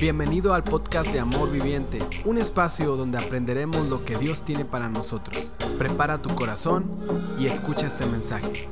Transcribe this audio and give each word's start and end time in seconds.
Bienvenido 0.00 0.54
al 0.54 0.62
podcast 0.62 1.10
de 1.10 1.18
Amor 1.18 1.50
Viviente, 1.50 1.98
un 2.24 2.38
espacio 2.38 2.94
donde 2.94 3.18
aprenderemos 3.18 3.88
lo 3.88 4.04
que 4.04 4.16
Dios 4.16 4.44
tiene 4.44 4.64
para 4.64 4.88
nosotros. 4.88 5.52
Prepara 5.76 6.22
tu 6.22 6.32
corazón 6.36 7.34
y 7.36 7.46
escucha 7.46 7.88
este 7.88 8.06
mensaje. 8.06 8.68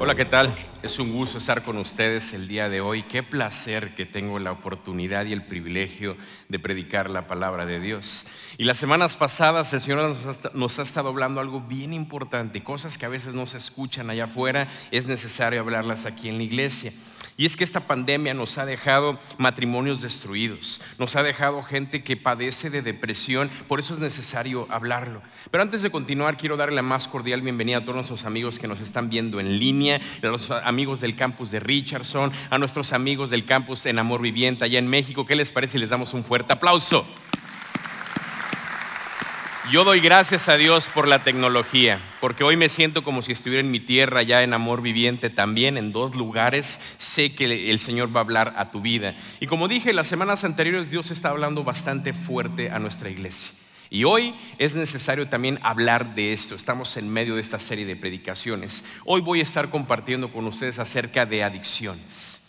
Hola, 0.00 0.16
¿qué 0.16 0.24
tal? 0.24 0.52
Es 0.82 0.98
un 0.98 1.12
gusto 1.12 1.38
estar 1.38 1.62
con 1.62 1.76
ustedes 1.76 2.32
el 2.32 2.48
día 2.48 2.68
de 2.68 2.80
hoy. 2.80 3.04
Qué 3.04 3.22
placer 3.22 3.94
que 3.94 4.06
tengo 4.06 4.40
la 4.40 4.50
oportunidad 4.50 5.24
y 5.26 5.32
el 5.32 5.46
privilegio 5.46 6.16
de 6.48 6.58
predicar 6.58 7.08
la 7.08 7.28
palabra 7.28 7.64
de 7.64 7.78
Dios. 7.78 8.26
Y 8.58 8.64
las 8.64 8.78
semanas 8.78 9.14
pasadas 9.14 9.72
el 9.72 9.80
Señor 9.80 9.98
nos 10.00 10.26
ha, 10.26 10.50
nos 10.52 10.80
ha 10.80 10.82
estado 10.82 11.10
hablando 11.10 11.40
algo 11.40 11.60
bien 11.60 11.92
importante, 11.92 12.64
cosas 12.64 12.98
que 12.98 13.06
a 13.06 13.08
veces 13.08 13.34
no 13.34 13.46
se 13.46 13.58
escuchan 13.58 14.10
allá 14.10 14.24
afuera, 14.24 14.66
es 14.90 15.06
necesario 15.06 15.60
hablarlas 15.60 16.06
aquí 16.06 16.28
en 16.28 16.38
la 16.38 16.42
iglesia. 16.42 16.92
Y 17.38 17.44
es 17.44 17.56
que 17.56 17.64
esta 17.64 17.80
pandemia 17.80 18.32
nos 18.32 18.56
ha 18.56 18.64
dejado 18.64 19.18
matrimonios 19.36 20.00
destruidos, 20.00 20.80
nos 20.98 21.16
ha 21.16 21.22
dejado 21.22 21.62
gente 21.62 22.02
que 22.02 22.16
padece 22.16 22.70
de 22.70 22.80
depresión, 22.80 23.50
por 23.68 23.78
eso 23.78 23.92
es 23.92 24.00
necesario 24.00 24.66
hablarlo. 24.70 25.20
Pero 25.50 25.62
antes 25.62 25.82
de 25.82 25.90
continuar, 25.90 26.38
quiero 26.38 26.56
darle 26.56 26.76
la 26.76 26.82
más 26.82 27.08
cordial 27.08 27.42
bienvenida 27.42 27.78
a 27.78 27.80
todos 27.82 27.96
nuestros 27.96 28.24
amigos 28.24 28.58
que 28.58 28.68
nos 28.68 28.80
están 28.80 29.10
viendo 29.10 29.38
en 29.38 29.58
línea, 29.58 30.00
a 30.22 30.26
los 30.28 30.50
amigos 30.50 31.02
del 31.02 31.14
campus 31.14 31.50
de 31.50 31.60
Richardson, 31.60 32.32
a 32.48 32.56
nuestros 32.56 32.94
amigos 32.94 33.28
del 33.28 33.44
campus 33.44 33.84
en 33.84 33.98
Amor 33.98 34.22
Viviente 34.22 34.64
allá 34.64 34.78
en 34.78 34.88
México. 34.88 35.26
¿Qué 35.26 35.36
les 35.36 35.52
parece 35.52 35.72
si 35.72 35.78
les 35.78 35.90
damos 35.90 36.14
un 36.14 36.24
fuerte 36.24 36.54
aplauso? 36.54 37.06
Yo 39.72 39.82
doy 39.82 39.98
gracias 39.98 40.48
a 40.48 40.56
Dios 40.56 40.88
por 40.88 41.08
la 41.08 41.24
tecnología, 41.24 42.00
porque 42.20 42.44
hoy 42.44 42.56
me 42.56 42.68
siento 42.68 43.02
como 43.02 43.20
si 43.20 43.32
estuviera 43.32 43.60
en 43.60 43.72
mi 43.72 43.80
tierra, 43.80 44.22
ya 44.22 44.44
en 44.44 44.54
amor 44.54 44.80
viviente 44.80 45.28
también, 45.28 45.76
en 45.76 45.90
dos 45.90 46.14
lugares. 46.14 46.80
Sé 46.98 47.34
que 47.34 47.70
el 47.70 47.80
Señor 47.80 48.14
va 48.14 48.20
a 48.20 48.22
hablar 48.22 48.54
a 48.58 48.70
tu 48.70 48.80
vida. 48.80 49.16
Y 49.40 49.48
como 49.48 49.66
dije, 49.66 49.92
las 49.92 50.06
semanas 50.06 50.44
anteriores 50.44 50.92
Dios 50.92 51.10
está 51.10 51.30
hablando 51.30 51.64
bastante 51.64 52.12
fuerte 52.12 52.70
a 52.70 52.78
nuestra 52.78 53.10
iglesia. 53.10 53.54
Y 53.90 54.04
hoy 54.04 54.36
es 54.58 54.76
necesario 54.76 55.26
también 55.26 55.58
hablar 55.62 56.14
de 56.14 56.32
esto. 56.32 56.54
Estamos 56.54 56.96
en 56.96 57.12
medio 57.12 57.34
de 57.34 57.40
esta 57.40 57.58
serie 57.58 57.86
de 57.86 57.96
predicaciones. 57.96 58.84
Hoy 59.04 59.20
voy 59.20 59.40
a 59.40 59.44
estar 59.44 59.68
compartiendo 59.68 60.30
con 60.30 60.46
ustedes 60.46 60.78
acerca 60.78 61.26
de 61.26 61.42
adicciones. 61.42 62.42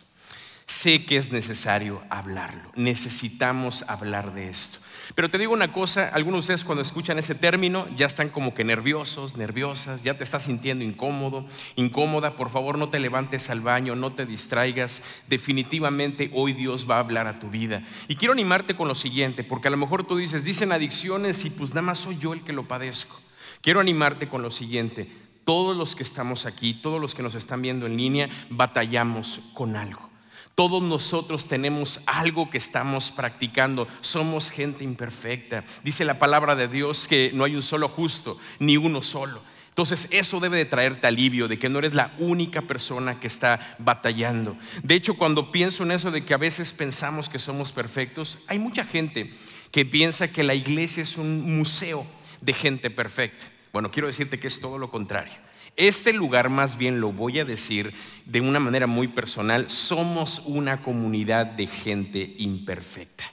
Sé 0.67 1.03
que 1.03 1.17
es 1.17 1.31
necesario 1.31 1.99
hablarlo. 2.11 2.71
Necesitamos 2.75 3.85
hablar 3.87 4.33
de 4.33 4.49
esto. 4.49 4.86
Pero 5.15 5.29
te 5.29 5.37
digo 5.37 5.53
una 5.53 5.71
cosa, 5.71 6.09
algunos 6.09 6.39
de 6.39 6.53
ustedes 6.53 6.63
cuando 6.63 6.81
escuchan 6.81 7.17
ese 7.17 7.35
término 7.35 7.87
ya 7.95 8.05
están 8.05 8.29
como 8.29 8.53
que 8.53 8.63
nerviosos, 8.63 9.37
nerviosas, 9.37 10.03
ya 10.03 10.17
te 10.17 10.23
estás 10.23 10.43
sintiendo 10.43 10.83
incómodo, 10.83 11.45
incómoda. 11.75 12.35
Por 12.35 12.49
favor, 12.49 12.77
no 12.77 12.89
te 12.89 12.99
levantes 12.99 13.49
al 13.49 13.61
baño, 13.61 13.95
no 13.95 14.11
te 14.13 14.25
distraigas. 14.25 15.01
Definitivamente 15.27 16.31
hoy 16.33 16.53
Dios 16.53 16.89
va 16.89 16.97
a 16.97 16.99
hablar 16.99 17.27
a 17.27 17.39
tu 17.39 17.49
vida. 17.49 17.83
Y 18.07 18.15
quiero 18.15 18.33
animarte 18.33 18.75
con 18.75 18.87
lo 18.87 18.95
siguiente, 18.95 19.43
porque 19.43 19.67
a 19.67 19.71
lo 19.71 19.77
mejor 19.77 20.05
tú 20.05 20.17
dices, 20.17 20.43
dicen 20.43 20.71
adicciones 20.71 21.45
y 21.45 21.49
pues 21.49 21.69
nada 21.69 21.83
más 21.83 21.99
soy 21.99 22.17
yo 22.17 22.33
el 22.33 22.43
que 22.43 22.53
lo 22.53 22.67
padezco. 22.67 23.19
Quiero 23.61 23.79
animarte 23.79 24.27
con 24.27 24.41
lo 24.41 24.51
siguiente. 24.51 25.09
Todos 25.43 25.75
los 25.75 25.95
que 25.95 26.03
estamos 26.03 26.45
aquí, 26.45 26.73
todos 26.73 26.99
los 26.99 27.15
que 27.15 27.23
nos 27.23 27.35
están 27.35 27.61
viendo 27.61 27.85
en 27.85 27.95
línea, 27.95 28.29
batallamos 28.49 29.41
con 29.53 29.75
algo. 29.75 30.09
Todos 30.57 30.81
nosotros 30.81 31.47
tenemos 31.47 32.01
algo 32.07 32.49
que 32.49 32.57
estamos 32.57 33.11
practicando. 33.11 33.87
Somos 34.01 34.49
gente 34.49 34.83
imperfecta. 34.83 35.63
Dice 35.83 36.03
la 36.03 36.17
palabra 36.17 36.55
de 36.55 36.67
Dios 36.67 37.07
que 37.07 37.29
no 37.35 37.43
hay 37.43 37.55
un 37.55 37.61
solo 37.61 37.87
justo, 37.87 38.39
ni 38.57 38.75
uno 38.75 39.03
solo. 39.03 39.39
Entonces 39.69 40.07
eso 40.09 40.39
debe 40.39 40.57
de 40.57 40.65
traerte 40.65 41.05
alivio 41.05 41.47
de 41.47 41.59
que 41.59 41.69
no 41.69 41.77
eres 41.77 41.93
la 41.93 42.11
única 42.17 42.63
persona 42.63 43.19
que 43.19 43.27
está 43.27 43.75
batallando. 43.77 44.57
De 44.81 44.95
hecho, 44.95 45.13
cuando 45.13 45.51
pienso 45.51 45.83
en 45.83 45.91
eso 45.91 46.09
de 46.09 46.25
que 46.25 46.33
a 46.33 46.37
veces 46.37 46.73
pensamos 46.73 47.29
que 47.29 47.37
somos 47.37 47.71
perfectos, 47.71 48.39
hay 48.47 48.57
mucha 48.57 48.83
gente 48.83 49.31
que 49.69 49.85
piensa 49.85 50.29
que 50.29 50.43
la 50.43 50.55
iglesia 50.55 51.03
es 51.03 51.17
un 51.17 51.55
museo 51.55 52.03
de 52.41 52.53
gente 52.53 52.89
perfecta. 52.89 53.45
Bueno, 53.71 53.91
quiero 53.91 54.07
decirte 54.07 54.39
que 54.39 54.47
es 54.47 54.59
todo 54.59 54.79
lo 54.79 54.89
contrario. 54.89 55.33
Este 55.77 56.11
lugar 56.11 56.49
más 56.49 56.75
bien 56.75 56.99
lo 56.99 57.11
voy 57.11 57.37
a 57.37 57.45
decir 57.45 57.93
de 58.25 58.41
una 58.41 58.59
manera 58.59 58.87
muy 58.87 59.07
personal, 59.07 59.69
somos 59.69 60.41
una 60.45 60.81
comunidad 60.81 61.45
de 61.45 61.67
gente 61.67 62.33
imperfecta. 62.39 63.23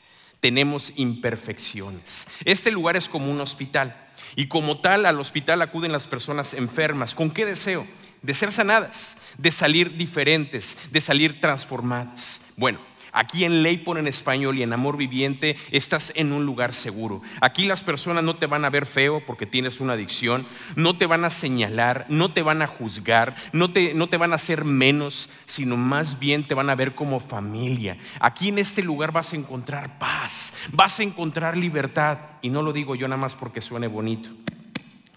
Tenemos 0.41 0.93
imperfecciones. 0.97 2.29
Este 2.45 2.71
lugar 2.71 2.97
es 2.97 3.09
como 3.09 3.33
un 3.33 3.41
hospital 3.41 3.97
y 4.37 4.47
como 4.47 4.79
tal 4.79 5.07
al 5.07 5.19
hospital 5.19 5.63
acuden 5.63 5.91
las 5.91 6.07
personas 6.07 6.53
enfermas. 6.53 7.15
¿Con 7.15 7.31
qué 7.31 7.47
deseo? 7.47 7.87
De 8.21 8.35
ser 8.35 8.53
sanadas, 8.53 9.17
de 9.39 9.51
salir 9.51 9.97
diferentes, 9.97 10.77
de 10.91 11.01
salir 11.01 11.41
transformadas. 11.41 12.43
Bueno, 12.59 12.79
Aquí 13.15 13.45
en 13.45 13.63
Leipor 13.63 13.97
en 13.97 14.09
español 14.09 14.59
y 14.59 14.63
en 14.63 14.73
Amor 14.73 14.97
Viviente 14.97 15.57
estás 15.71 16.13
en 16.17 16.33
un 16.33 16.45
lugar 16.45 16.75
seguro. 16.75 17.23
Aquí 17.41 17.65
las 17.65 17.85
personas 17.85 18.25
no 18.25 18.35
te 18.35 18.47
van 18.47 18.65
a 18.65 18.71
ver 18.71 18.87
feo 18.87 19.25
porque 19.25 19.47
tienes 19.47 19.81
una 19.81 19.95
adicción, 19.95 20.45
no 20.75 20.99
te 20.99 21.07
van 21.07 21.25
a 21.25 21.31
señalar, 21.31 22.07
no 22.09 22.33
te 22.33 22.43
van 22.43 22.61
a 22.61 22.67
juzgar, 22.67 23.37
no 23.53 23.73
te, 23.73 23.95
no 23.95 24.09
te 24.09 24.17
van 24.17 24.33
a 24.33 24.37
hacer 24.37 24.65
menos, 24.65 25.29
sino 25.47 25.77
más 25.77 26.19
bien 26.19 26.43
te 26.43 26.55
van 26.55 26.69
a 26.71 26.75
ver 26.75 26.97
como 26.97 27.21
familia. 27.21 27.97
Aquí 28.19 28.49
en 28.49 28.59
este 28.59 28.83
lugar 28.83 29.13
vas 29.13 29.33
a 29.33 29.37
encontrar 29.37 29.99
paz, 29.99 30.55
vas 30.73 30.99
a 30.99 31.05
encontrar 31.05 31.57
libertad. 31.57 32.19
Y 32.43 32.51
no 32.51 32.63
lo 32.63 32.73
digo 32.73 32.95
yo 32.97 33.09
nada 33.09 33.21
más 33.21 33.35
porque 33.35 33.61
suene 33.61 33.87
bonito. 33.87 34.31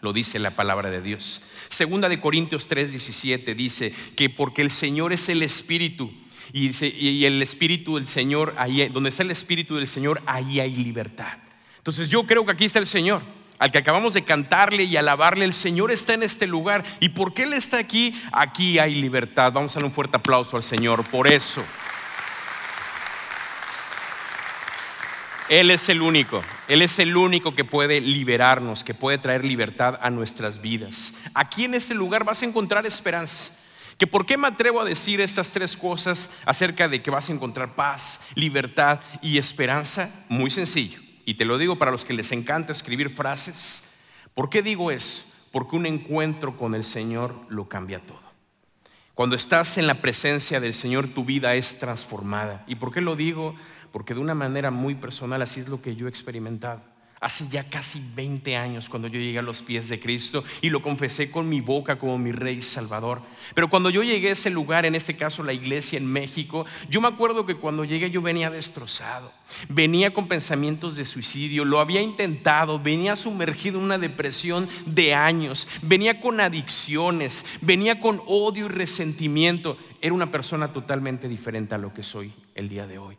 Lo 0.01 0.13
dice 0.13 0.37
la 0.37 0.51
palabra 0.51 0.91
de 0.91 1.01
Dios. 1.01 1.41
Segunda 1.69 2.07
de 2.09 2.19
Corintios 2.19 2.69
3:17 2.69 3.55
dice 3.55 3.93
que 4.15 4.29
porque 4.29 4.61
el 4.61 4.69
Señor 4.69 5.11
es 5.11 5.27
el 5.29 5.41
Espíritu, 5.41 6.13
y, 6.53 7.25
el 7.25 7.41
Espíritu 7.41 7.95
del 7.95 8.07
Señor, 8.07 8.55
ahí, 8.57 8.87
donde 8.89 9.09
está 9.09 9.23
el 9.23 9.31
Espíritu 9.31 9.75
del 9.75 9.87
Señor, 9.87 10.21
ahí 10.25 10.59
hay 10.59 10.75
libertad. 10.75 11.37
Entonces 11.77 12.09
yo 12.09 12.23
creo 12.23 12.45
que 12.45 12.51
aquí 12.51 12.65
está 12.65 12.79
el 12.79 12.87
Señor. 12.87 13.21
Al 13.59 13.71
que 13.71 13.79
acabamos 13.79 14.13
de 14.13 14.23
cantarle 14.23 14.83
y 14.83 14.97
alabarle, 14.97 15.43
el 15.43 15.53
Señor 15.53 15.91
está 15.91 16.13
en 16.13 16.23
este 16.23 16.45
lugar. 16.45 16.83
¿Y 16.99 17.09
por 17.09 17.33
qué 17.33 17.43
Él 17.43 17.53
está 17.53 17.79
aquí? 17.79 18.19
Aquí 18.31 18.77
hay 18.77 18.93
libertad. 18.93 19.51
Vamos 19.51 19.71
a 19.71 19.75
darle 19.75 19.87
un 19.87 19.93
fuerte 19.93 20.17
aplauso 20.17 20.57
al 20.57 20.63
Señor 20.63 21.03
por 21.05 21.27
eso. 21.27 21.63
Él 25.49 25.71
es 25.71 25.87
el 25.87 26.01
único, 26.01 26.43
Él 26.67 26.81
es 26.81 26.99
el 26.99 27.15
único 27.15 27.55
que 27.55 27.63
puede 27.63 28.01
liberarnos, 28.01 28.83
que 28.83 28.93
puede 28.93 29.17
traer 29.17 29.45
libertad 29.45 29.97
a 30.01 30.09
nuestras 30.09 30.61
vidas. 30.61 31.13
Aquí 31.33 31.63
en 31.63 31.73
este 31.73 31.93
lugar 31.93 32.25
vas 32.25 32.41
a 32.41 32.45
encontrar 32.45 32.85
esperanza. 32.85 33.53
¿Que 33.97 34.05
por 34.05 34.25
qué 34.25 34.37
me 34.37 34.47
atrevo 34.47 34.79
a 34.79 34.85
decir 34.85 35.21
estas 35.21 35.49
tres 35.51 35.75
cosas 35.75 36.29
acerca 36.45 36.87
de 36.87 37.01
que 37.01 37.09
vas 37.09 37.29
a 37.29 37.33
encontrar 37.33 37.73
paz, 37.73 38.21
libertad 38.35 38.99
y 39.23 39.39
esperanza? 39.39 40.13
Muy 40.29 40.51
sencillo. 40.51 40.99
Y 41.25 41.33
te 41.33 41.45
lo 41.45 41.57
digo 41.57 41.77
para 41.77 41.91
los 41.91 42.05
que 42.05 42.13
les 42.13 42.31
encanta 42.31 42.71
escribir 42.71 43.09
frases. 43.09 43.83
¿Por 44.35 44.49
qué 44.49 44.61
digo 44.61 44.91
eso? 44.91 45.23
Porque 45.51 45.75
un 45.75 45.87
encuentro 45.87 46.57
con 46.57 46.75
el 46.75 46.83
Señor 46.83 47.35
lo 47.49 47.67
cambia 47.67 47.99
todo. 47.99 48.21
Cuando 49.15 49.35
estás 49.35 49.79
en 49.79 49.87
la 49.87 49.95
presencia 49.95 50.59
del 50.59 50.75
Señor, 50.75 51.07
tu 51.07 51.25
vida 51.25 51.55
es 51.55 51.79
transformada. 51.79 52.63
¿Y 52.67 52.75
por 52.75 52.93
qué 52.93 53.01
lo 53.01 53.15
digo? 53.15 53.55
Porque 53.91 54.13
de 54.13 54.19
una 54.19 54.35
manera 54.35 54.69
muy 54.69 54.93
personal 54.93 55.41
así 55.41 55.59
es 55.59 55.69
lo 55.69 55.81
que 55.81 55.95
yo 55.95 56.05
he 56.05 56.09
experimentado. 56.09 56.83
Hace 57.19 57.47
ya 57.49 57.63
casi 57.63 57.99
20 58.15 58.55
años 58.57 58.89
cuando 58.89 59.07
yo 59.07 59.19
llegué 59.19 59.39
a 59.39 59.41
los 59.41 59.63
pies 59.63 59.89
de 59.89 59.99
Cristo 59.99 60.43
y 60.61 60.69
lo 60.69 60.83
confesé 60.83 61.31
con 61.31 61.49
mi 61.49 61.61
boca 61.61 61.97
como 61.97 62.19
mi 62.19 62.31
Rey 62.31 62.61
Salvador. 62.61 63.23
Pero 63.55 63.69
cuando 63.69 63.89
yo 63.89 64.03
llegué 64.03 64.29
a 64.29 64.33
ese 64.33 64.51
lugar, 64.51 64.85
en 64.85 64.93
este 64.93 65.17
caso 65.17 65.41
la 65.41 65.53
iglesia 65.53 65.97
en 65.97 66.05
México, 66.05 66.67
yo 66.91 67.01
me 67.01 67.07
acuerdo 67.07 67.47
que 67.47 67.55
cuando 67.55 67.85
llegué 67.85 68.11
yo 68.11 68.21
venía 68.21 68.51
destrozado, 68.51 69.31
venía 69.69 70.13
con 70.13 70.27
pensamientos 70.27 70.95
de 70.95 71.05
suicidio, 71.05 71.65
lo 71.65 71.79
había 71.79 72.01
intentado, 72.01 72.79
venía 72.79 73.15
sumergido 73.15 73.79
en 73.79 73.85
una 73.85 73.97
depresión 73.97 74.69
de 74.85 75.15
años, 75.15 75.67
venía 75.81 76.21
con 76.21 76.39
adicciones, 76.39 77.45
venía 77.61 77.99
con 77.99 78.21
odio 78.27 78.67
y 78.67 78.69
resentimiento. 78.69 79.75
Era 80.01 80.13
una 80.13 80.29
persona 80.29 80.67
totalmente 80.67 81.27
diferente 81.27 81.73
a 81.73 81.79
lo 81.79 81.91
que 81.95 82.03
soy 82.03 82.31
el 82.53 82.69
día 82.69 82.85
de 82.85 82.99
hoy. 82.99 83.17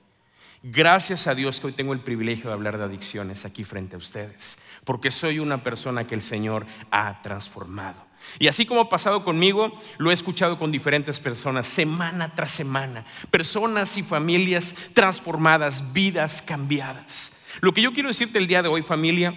Gracias 0.70 1.26
a 1.26 1.34
Dios 1.34 1.60
que 1.60 1.68
hoy 1.68 1.72
tengo 1.72 1.94
el 1.94 2.00
privilegio 2.00 2.50
de 2.50 2.52
hablar 2.52 2.76
de 2.76 2.84
adicciones 2.84 3.46
aquí 3.46 3.64
frente 3.64 3.94
a 3.94 3.98
ustedes, 3.98 4.58
porque 4.84 5.10
soy 5.10 5.38
una 5.38 5.62
persona 5.64 6.06
que 6.06 6.14
el 6.14 6.20
Señor 6.20 6.66
ha 6.90 7.22
transformado. 7.22 7.96
Y 8.38 8.48
así 8.48 8.66
como 8.66 8.82
ha 8.82 8.90
pasado 8.90 9.24
conmigo, 9.24 9.72
lo 9.96 10.10
he 10.10 10.14
escuchado 10.14 10.58
con 10.58 10.70
diferentes 10.70 11.20
personas, 11.20 11.66
semana 11.68 12.34
tras 12.34 12.52
semana, 12.52 13.06
personas 13.30 13.96
y 13.96 14.02
familias 14.02 14.74
transformadas, 14.92 15.94
vidas 15.94 16.42
cambiadas. 16.42 17.32
Lo 17.62 17.72
que 17.72 17.80
yo 17.80 17.94
quiero 17.94 18.10
decirte 18.10 18.38
el 18.38 18.46
día 18.46 18.60
de 18.60 18.68
hoy, 18.68 18.82
familia, 18.82 19.34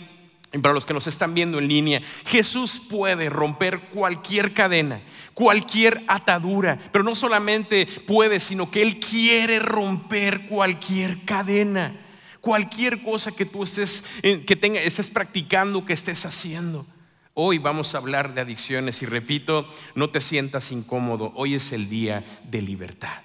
y 0.54 0.58
para 0.58 0.74
los 0.74 0.86
que 0.86 0.94
nos 0.94 1.08
están 1.08 1.34
viendo 1.34 1.60
en 1.60 1.68
línea, 1.68 2.02
Jesús 2.26 2.82
puede 2.90 3.30
romper 3.30 3.80
cualquier 3.90 4.54
cadena, 4.54 5.02
cualquier 5.34 6.04
atadura, 6.08 6.78
pero 6.92 7.04
no 7.04 7.16
solamente 7.16 7.86
puede, 7.86 8.40
sino 8.40 8.70
que 8.70 8.82
Él 8.82 9.00
quiere 9.00 9.60
romper 9.60 10.48
cualquier 10.48 11.24
cadena, 11.24 11.96
cualquier 12.42 13.02
cosa 13.02 13.32
que 13.32 13.46
tú 13.46 13.64
estés, 13.64 14.04
que 14.22 14.56
tenga, 14.58 14.82
estés 14.82 15.10
practicando, 15.10 15.86
que 15.86 15.94
estés 15.94 16.26
haciendo. 16.26 16.86
Hoy 17.34 17.58
vamos 17.58 17.96
a 17.96 18.00
hablar 18.00 18.34
de 18.34 18.42
adicciones 18.42 19.02
y 19.02 19.06
repito, 19.06 19.66
no 19.96 20.10
te 20.10 20.20
sientas 20.20 20.74
incómodo, 20.74 21.32
hoy 21.36 21.56
es 21.56 21.72
el 21.72 21.90
día 21.90 22.26
de 22.44 22.62
libertad. 22.62 23.22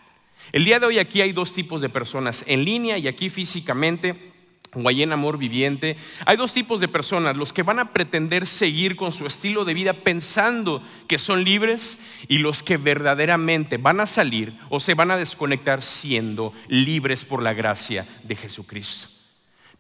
El 0.53 0.65
día 0.65 0.79
de 0.79 0.87
hoy 0.87 1.01
aquí 1.01 1.23
hay 1.23 1.33
dos 1.33 1.53
tipos 1.53 1.81
de 1.81 1.89
personas, 1.89 2.45
en 2.47 2.65
línea 2.65 2.99
y 2.99 3.09
aquí 3.09 3.31
físicamente 3.31 4.36
o 4.77 4.91
en 4.91 5.13
amor 5.13 5.39
viviente. 5.39 5.97
Hay 6.27 6.37
dos 6.37 6.53
tipos 6.53 6.81
de 6.81 6.89
personas, 6.89 7.37
los 7.37 7.53
que 7.53 7.63
van 7.63 7.79
a 7.79 7.93
pretender 7.93 8.47
seguir 8.47 8.97
con 8.97 9.13
su 9.13 9.27
estilo 9.27 9.65
de 9.65 9.75
vida 9.75 9.93
pensando 9.95 10.83
que 11.09 11.19
son 11.19 11.45
libres 11.45 11.99
y 12.29 12.39
los 12.39 12.63
que 12.63 12.77
verdaderamente 12.77 13.79
van 13.79 14.01
a 14.01 14.07
salir 14.07 14.57
o 14.69 14.81
se 14.81 14.95
van 14.95 15.11
a 15.11 15.17
desconectar 15.17 15.83
siendo 15.83 16.53
libres 16.69 17.25
por 17.25 17.43
la 17.43 17.55
gracia 17.55 18.07
de 18.25 18.37
Jesucristo. 18.37 19.09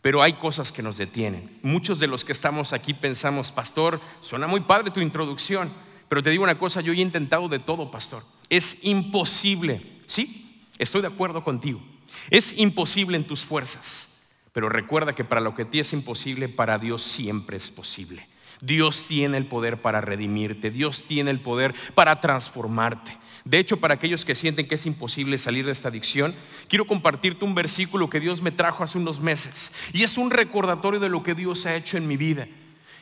Pero 0.00 0.22
hay 0.22 0.34
cosas 0.34 0.72
que 0.72 0.82
nos 0.82 0.96
detienen. 0.96 1.58
Muchos 1.62 1.98
de 1.98 2.06
los 2.06 2.24
que 2.24 2.32
estamos 2.32 2.72
aquí 2.72 2.94
pensamos, 2.94 3.50
pastor, 3.50 4.00
suena 4.20 4.46
muy 4.46 4.60
padre 4.60 4.90
tu 4.90 5.00
introducción, 5.00 5.70
pero 6.08 6.22
te 6.22 6.30
digo 6.30 6.44
una 6.44 6.58
cosa, 6.58 6.80
yo 6.80 6.92
he 6.92 6.96
intentado 6.96 7.48
de 7.48 7.58
todo, 7.58 7.90
pastor. 7.90 8.22
Es 8.48 8.84
imposible, 8.84 9.82
¿sí? 10.06 10.64
Estoy 10.78 11.00
de 11.00 11.08
acuerdo 11.08 11.42
contigo. 11.42 11.82
Es 12.30 12.56
imposible 12.56 13.16
en 13.16 13.24
tus 13.24 13.44
fuerzas. 13.44 14.15
Pero 14.56 14.70
recuerda 14.70 15.14
que 15.14 15.22
para 15.22 15.42
lo 15.42 15.54
que 15.54 15.64
a 15.64 15.68
ti 15.68 15.80
es 15.80 15.92
imposible, 15.92 16.48
para 16.48 16.78
Dios 16.78 17.02
siempre 17.02 17.58
es 17.58 17.70
posible. 17.70 18.26
Dios 18.62 19.04
tiene 19.06 19.36
el 19.36 19.44
poder 19.44 19.82
para 19.82 20.00
redimirte, 20.00 20.70
Dios 20.70 21.04
tiene 21.06 21.30
el 21.30 21.40
poder 21.40 21.74
para 21.94 22.22
transformarte. 22.22 23.18
De 23.44 23.58
hecho, 23.58 23.76
para 23.76 23.92
aquellos 23.92 24.24
que 24.24 24.34
sienten 24.34 24.66
que 24.66 24.76
es 24.76 24.86
imposible 24.86 25.36
salir 25.36 25.66
de 25.66 25.72
esta 25.72 25.88
adicción, 25.88 26.34
quiero 26.68 26.86
compartirte 26.86 27.44
un 27.44 27.54
versículo 27.54 28.08
que 28.08 28.18
Dios 28.18 28.40
me 28.40 28.50
trajo 28.50 28.82
hace 28.82 28.96
unos 28.96 29.20
meses. 29.20 29.74
Y 29.92 30.04
es 30.04 30.16
un 30.16 30.30
recordatorio 30.30 31.00
de 31.00 31.10
lo 31.10 31.22
que 31.22 31.34
Dios 31.34 31.66
ha 31.66 31.76
hecho 31.76 31.98
en 31.98 32.08
mi 32.08 32.16
vida. 32.16 32.48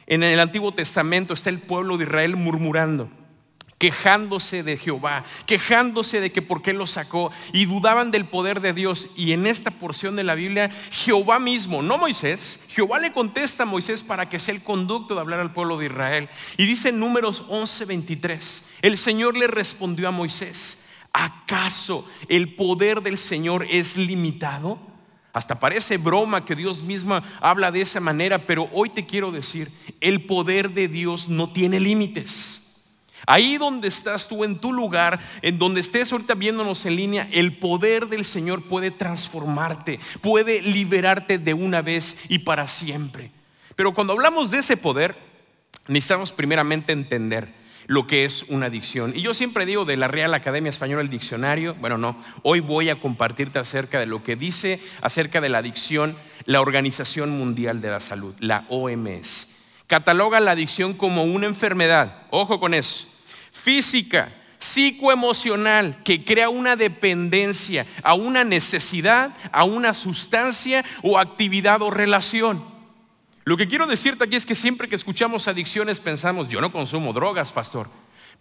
En 0.09 0.25
el 0.25 0.41
Antiguo 0.41 0.75
Testamento 0.75 1.35
está 1.35 1.51
el 1.51 1.61
pueblo 1.61 1.99
de 1.99 2.03
Israel 2.03 2.35
murmurando 2.35 3.09
quejándose 3.79 4.63
de 4.63 4.77
Jehová, 4.77 5.25
quejándose 5.47 6.21
de 6.21 6.33
que 6.33 6.43
por 6.43 6.63
qué 6.63 6.73
lo 6.73 6.87
sacó 6.87 7.33
y 7.53 7.67
dudaban 7.67 8.11
del 8.11 8.27
poder 8.27 8.61
de 8.61 8.73
Dios. 8.73 9.09
Y 9.17 9.33
en 9.33 9.47
esta 9.47 9.71
porción 9.71 10.17
de 10.17 10.25
la 10.25 10.35
Biblia, 10.35 10.71
Jehová 10.91 11.39
mismo, 11.39 11.83
no 11.83 11.99
Moisés, 11.99 12.61
Jehová 12.69 12.99
le 12.99 13.13
contesta 13.13 13.65
a 13.65 13.67
Moisés 13.67 14.03
para 14.03 14.29
que 14.29 14.39
sea 14.39 14.55
el 14.55 14.63
conducto 14.63 15.15
de 15.15 15.21
hablar 15.21 15.41
al 15.41 15.53
pueblo 15.53 15.77
de 15.77 15.87
Israel. 15.87 16.29
Y 16.57 16.67
dice 16.67 16.91
en 16.91 17.01
números 17.01 17.45
11:23, 17.49 18.63
el 18.83 18.99
Señor 18.99 19.37
le 19.37 19.47
respondió 19.47 20.09
a 20.09 20.13
Moisés, 20.13 20.87
¿acaso 21.13 22.09
el 22.29 22.55
poder 22.55 23.03
del 23.03 23.19
Señor 23.19 23.67
es 23.69 23.97
limitado? 23.97 24.79
Hasta 25.33 25.59
parece 25.59 25.97
broma 25.97 26.45
que 26.45 26.55
Dios 26.55 26.85
misma 26.85 27.25
habla 27.41 27.73
de 27.73 27.81
esa 27.81 27.99
manera, 27.99 28.47
pero 28.47 28.71
hoy 28.73 28.89
te 28.89 29.05
quiero 29.05 29.33
decir, 29.33 29.69
el 30.01 30.27
poder 30.27 30.71
de 30.71 30.87
Dios 30.87 31.29
no 31.29 31.51
tiene 31.51 31.81
límites. 31.81 32.64
Ahí 33.27 33.57
donde 33.57 33.89
estás 33.89 34.29
tú 34.29 34.45
en 34.45 34.59
tu 34.59 34.73
lugar, 34.73 35.21
en 35.43 35.59
donde 35.59 35.81
estés 35.81 36.13
ahorita 36.13 36.35
viéndonos 36.35 36.85
en 36.87 36.97
línea, 36.97 37.29
el 37.33 37.57
poder 37.57 38.09
del 38.09 38.25
Señor 38.25 38.63
puede 38.63 38.91
transformarte, 38.91 40.01
puede 40.21 40.63
liberarte 40.63 41.39
de 41.39 41.55
una 41.55 41.83
vez 41.83 42.17
y 42.29 42.41
para 42.41 42.67
siempre. 42.69 43.31
Pero 43.77 43.95
cuando 43.95 44.13
hablamos 44.13 44.51
de 44.51 44.59
ese 44.59 44.77
poder, 44.77 45.17
necesitamos 45.89 46.33
primeramente 46.33 46.93
entender 46.93 47.53
lo 47.87 48.07
que 48.07 48.25
es 48.25 48.45
una 48.49 48.67
adicción. 48.67 49.13
Y 49.15 49.23
yo 49.23 49.35
siempre 49.35 49.67
digo 49.67 49.85
de 49.85 49.97
la 49.97 50.09
Real 50.09 50.35
Academia 50.35 50.71
Española 50.71 51.03
el 51.03 51.11
diccionario, 51.11 51.75
bueno, 51.75 51.99
no, 51.99 52.19
hoy 52.43 52.61
voy 52.61 52.89
a 52.89 53.01
compartirte 53.01 53.59
acerca 53.59 54.01
de 54.01 54.07
lo 54.07 54.23
que 54.23 54.37
dice 54.37 54.81
acerca 55.03 55.41
de 55.41 55.49
la 55.49 55.59
adicción 55.59 56.17
la 56.47 56.61
Organización 56.61 57.31
Mundial 57.31 57.81
de 57.81 57.91
la 57.91 58.01
Salud, 58.01 58.35
la 58.39 58.67
OMS. 58.69 59.49
Cataloga 59.87 60.41
la 60.41 60.53
adicción 60.53 60.95
como 60.95 61.25
una 61.25 61.47
enfermedad, 61.47 62.23
ojo 62.31 62.59
con 62.59 62.75
eso, 62.75 63.07
física, 63.55 64.31
psicoemocional, 64.59 66.03
que 66.03 66.25
crea 66.25 66.51
una 66.51 66.77
dependencia 66.77 67.87
a 68.03 68.15
una 68.15 68.45
necesidad, 68.45 69.35
a 69.53 69.65
una 69.65 69.95
sustancia 69.95 70.85
o 71.03 71.19
actividad 71.19 71.81
o 71.81 71.91
relación. 71.91 72.63
Lo 73.45 73.57
que 73.57 73.69
quiero 73.69 73.87
decirte 73.87 74.25
aquí 74.25 74.37
es 74.37 74.45
que 74.45 74.55
siempre 74.55 74.89
que 74.89 74.95
escuchamos 74.95 75.49
adicciones 75.49 76.01
pensamos, 76.01 76.49
yo 76.49 76.61
no 76.61 76.73
consumo 76.73 77.13
drogas, 77.13 77.53
pastor. 77.53 77.89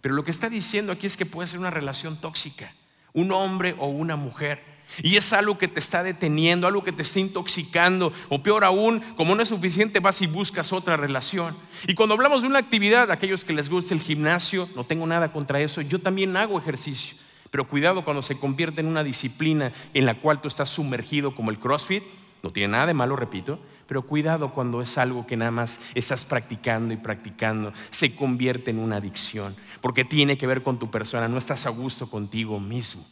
Pero 0.00 0.14
lo 0.14 0.24
que 0.24 0.30
está 0.30 0.48
diciendo 0.48 0.92
aquí 0.92 1.06
es 1.06 1.16
que 1.16 1.26
puede 1.26 1.48
ser 1.48 1.58
una 1.58 1.70
relación 1.70 2.20
tóxica, 2.20 2.72
un 3.12 3.32
hombre 3.32 3.74
o 3.78 3.86
una 3.86 4.16
mujer 4.16 4.73
y 5.02 5.16
es 5.16 5.32
algo 5.32 5.58
que 5.58 5.68
te 5.68 5.80
está 5.80 6.02
deteniendo, 6.02 6.66
algo 6.66 6.84
que 6.84 6.92
te 6.92 7.02
está 7.02 7.20
intoxicando. 7.20 8.12
O 8.28 8.42
peor 8.42 8.64
aún, 8.64 9.00
como 9.16 9.34
no 9.34 9.42
es 9.42 9.48
suficiente, 9.48 10.00
vas 10.00 10.22
y 10.22 10.26
buscas 10.26 10.72
otra 10.72 10.96
relación. 10.96 11.54
Y 11.86 11.94
cuando 11.94 12.14
hablamos 12.14 12.42
de 12.42 12.48
una 12.48 12.58
actividad, 12.58 13.10
aquellos 13.10 13.44
que 13.44 13.52
les 13.52 13.68
gusta 13.68 13.94
el 13.94 14.00
gimnasio, 14.00 14.68
no 14.76 14.84
tengo 14.84 15.06
nada 15.06 15.32
contra 15.32 15.60
eso, 15.60 15.80
yo 15.80 16.00
también 16.00 16.36
hago 16.36 16.58
ejercicio. 16.58 17.16
Pero 17.50 17.68
cuidado 17.68 18.04
cuando 18.04 18.22
se 18.22 18.36
convierte 18.36 18.80
en 18.80 18.88
una 18.88 19.04
disciplina 19.04 19.72
en 19.94 20.06
la 20.06 20.20
cual 20.20 20.40
tú 20.40 20.48
estás 20.48 20.70
sumergido 20.70 21.34
como 21.34 21.50
el 21.50 21.58
CrossFit. 21.58 22.02
No 22.42 22.50
tiene 22.50 22.72
nada 22.72 22.86
de 22.86 22.94
malo, 22.94 23.16
repito, 23.16 23.58
pero 23.86 24.02
cuidado 24.02 24.52
cuando 24.52 24.82
es 24.82 24.98
algo 24.98 25.26
que 25.26 25.36
nada 25.36 25.50
más 25.50 25.80
estás 25.94 26.24
practicando 26.24 26.92
y 26.92 26.98
practicando, 26.98 27.72
se 27.90 28.14
convierte 28.14 28.70
en 28.70 28.80
una 28.80 28.96
adicción, 28.96 29.56
porque 29.80 30.04
tiene 30.04 30.36
que 30.36 30.46
ver 30.46 30.62
con 30.62 30.78
tu 30.78 30.90
persona, 30.90 31.26
no 31.26 31.38
estás 31.38 31.64
a 31.64 31.70
gusto 31.70 32.10
contigo 32.10 32.60
mismo. 32.60 33.02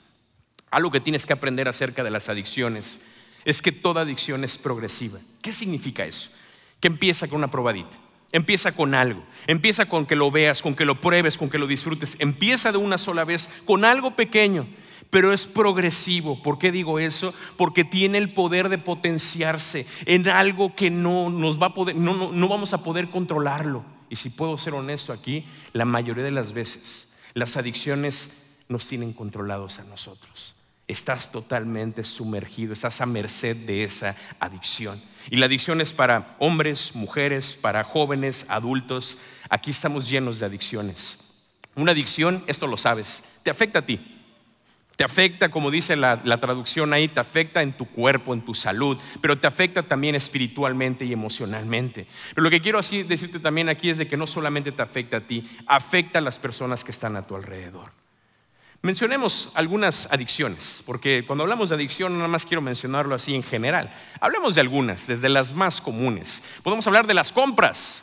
Algo 0.73 0.91
que 0.91 1.01
tienes 1.01 1.27
que 1.27 1.35
aprender 1.35 1.69
acerca 1.69 2.03
de 2.03 2.09
las 2.09 2.31
adicciones 2.31 2.99
es 3.45 3.61
que 3.61 3.73
toda 3.73 4.01
adicción 4.01 4.43
es 4.43 4.57
progresiva. 4.57 5.21
¿Qué 5.43 5.53
significa 5.53 6.07
eso? 6.07 6.31
Que 6.81 6.89
empieza 6.89 7.29
con 7.29 7.37
una 7.37 7.51
probadita, 7.51 7.95
empieza 8.33 8.73
con 8.73 8.95
algo, 8.95 9.23
empieza 9.47 9.85
con 9.85 10.07
que 10.07 10.17
lo 10.17 10.31
veas, 10.31 10.63
con 10.63 10.75
que 10.75 10.87
lo 10.87 10.99
pruebes, 10.99 11.37
con 11.37 11.51
que 11.51 11.59
lo 11.59 11.67
disfrutes, 11.67 12.17
empieza 12.21 12.73
de 12.73 12.79
una 12.79 12.97
sola 12.97 13.25
vez 13.25 13.51
con 13.67 13.85
algo 13.85 14.17
pequeño, 14.17 14.67
pero 15.11 15.35
es 15.35 15.47
progresivo. 15.47 16.43
¿Por 16.43 16.59
qué 16.59 16.73
digo 16.73 16.99
eso? 16.99 17.35
Porque 17.59 17.85
tiene 17.85 18.17
el 18.17 18.33
poder 18.33 18.71
de 18.71 18.79
potenciarse 18.79 19.87
en 20.07 20.27
algo 20.27 20.75
que 20.75 20.91
no 20.91 21.29
nos 21.29 21.61
va 21.61 21.67
a 21.67 21.75
poder, 21.75 21.97
no, 21.97 22.33
no 22.33 22.49
vamos 22.49 22.73
a 22.73 22.83
poder 22.83 23.11
controlarlo. 23.11 23.85
Y 24.09 24.17
si 24.17 24.31
puedo 24.31 24.57
ser 24.57 24.73
honesto 24.73 25.13
aquí, 25.13 25.45
la 25.75 25.85
mayoría 25.85 26.25
de 26.25 26.31
las 26.31 26.55
veces 26.55 27.09
las 27.35 27.59
adicciones 27.59 28.31
nos 28.69 28.89
tienen 28.89 29.13
controlados 29.13 29.79
a 29.79 29.85
nosotros 29.85 30.57
estás 30.93 31.33
totalmente 31.33 32.05
sumergido, 32.05 32.73
estás 32.73 33.01
a 33.01 33.07
merced 33.07 33.57
de 33.57 33.85
esa 33.85 34.17
adicción. 34.39 35.01
Y 35.31 35.37
la 35.37 35.47
adicción 35.47 35.81
es 35.81 35.93
para 35.93 36.37
hombres, 36.39 36.95
mujeres, 36.95 37.59
para 37.61 37.85
jóvenes, 37.85 38.47
adultos. 38.49 39.19
Aquí 39.49 39.71
estamos 39.71 40.09
llenos 40.09 40.39
de 40.39 40.47
adicciones. 40.47 41.19
Una 41.75 41.93
adicción, 41.93 42.43
esto 42.47 42.67
lo 42.67 42.77
sabes, 42.77 43.23
te 43.43 43.51
afecta 43.51 43.81
a 43.81 43.87
ti. 43.87 44.13
Te 44.97 45.05
afecta, 45.05 45.51
como 45.51 45.71
dice 45.71 45.97
la, 45.97 46.21
traducción 46.39 46.93
ahí, 46.93 47.09
te 47.09 47.19
afecta 47.19 47.63
en 47.63 47.73
tu 47.73 47.87
cuerpo, 47.87 48.35
en 48.35 48.43
tu 48.43 48.55
salud, 48.55 48.99
pero 49.21 49.39
te 49.39 49.47
afecta 49.47 49.83
también 49.83 50.15
espiritualmente 50.15 51.05
y 51.05 51.13
emocionalmente. 51.13 52.07
Pero 52.35 52.45
lo 52.45 52.51
que 52.51 52.61
quiero 52.61 52.81
decirte 52.81 53.41
también 53.41 53.69
aquí 53.69 53.89
es 53.89 53.99
de 53.99 54.07
que 54.07 54.19
no 54.19 54.27
solamente 54.27 54.71
te 54.71 54.83
afecta 54.83 55.17
a 55.19 55.21
ti, 55.23 55.49
afecta 55.67 56.19
a 56.19 56.23
las 56.23 56.39
personas 56.39 56.85
que 56.85 56.91
están 56.91 57.17
a 57.17 57.27
tu 57.27 57.35
alrededor. 57.35 58.02
Mencionemos 58.83 59.53
algunas 59.55 60.09
adicciones, 60.11 60.83
porque 60.85 61.25
cuando 61.25 61.45
hablamos 61.45 61.69
de 61.69 61.77
adicción 61.77 62.17
nada 62.17 62.27
más 62.27 62.45
quiero 62.45 62.61
mencionarlo 62.61 63.15
así 63.15 63.33
en 63.33 63.45
general. 63.45 63.95
Hablemos 64.21 64.57
de 64.57 64.61
algunas, 64.61 65.07
desde 65.07 65.29
las 65.29 65.53
más 65.53 65.81
comunes. 65.81 66.43
Podemos 66.65 66.85
hablar 66.89 67.07
de 67.07 67.15
las 67.15 67.31
compras. 67.31 68.03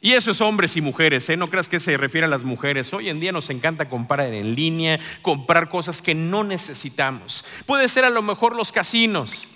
Y 0.00 0.12
eso 0.12 0.30
es 0.30 0.40
hombres 0.40 0.76
y 0.76 0.80
mujeres, 0.80 1.28
¿eh? 1.30 1.36
no 1.36 1.48
creas 1.48 1.68
que 1.68 1.80
se 1.80 1.96
refiere 1.96 2.26
a 2.26 2.30
las 2.30 2.44
mujeres. 2.44 2.94
Hoy 2.94 3.08
en 3.08 3.18
día 3.18 3.32
nos 3.32 3.50
encanta 3.50 3.88
comprar 3.88 4.32
en 4.32 4.54
línea, 4.54 5.00
comprar 5.20 5.68
cosas 5.68 6.00
que 6.00 6.14
no 6.14 6.44
necesitamos. 6.44 7.44
Puede 7.66 7.88
ser 7.88 8.04
a 8.04 8.10
lo 8.10 8.22
mejor 8.22 8.54
los 8.54 8.70
casinos. 8.70 9.48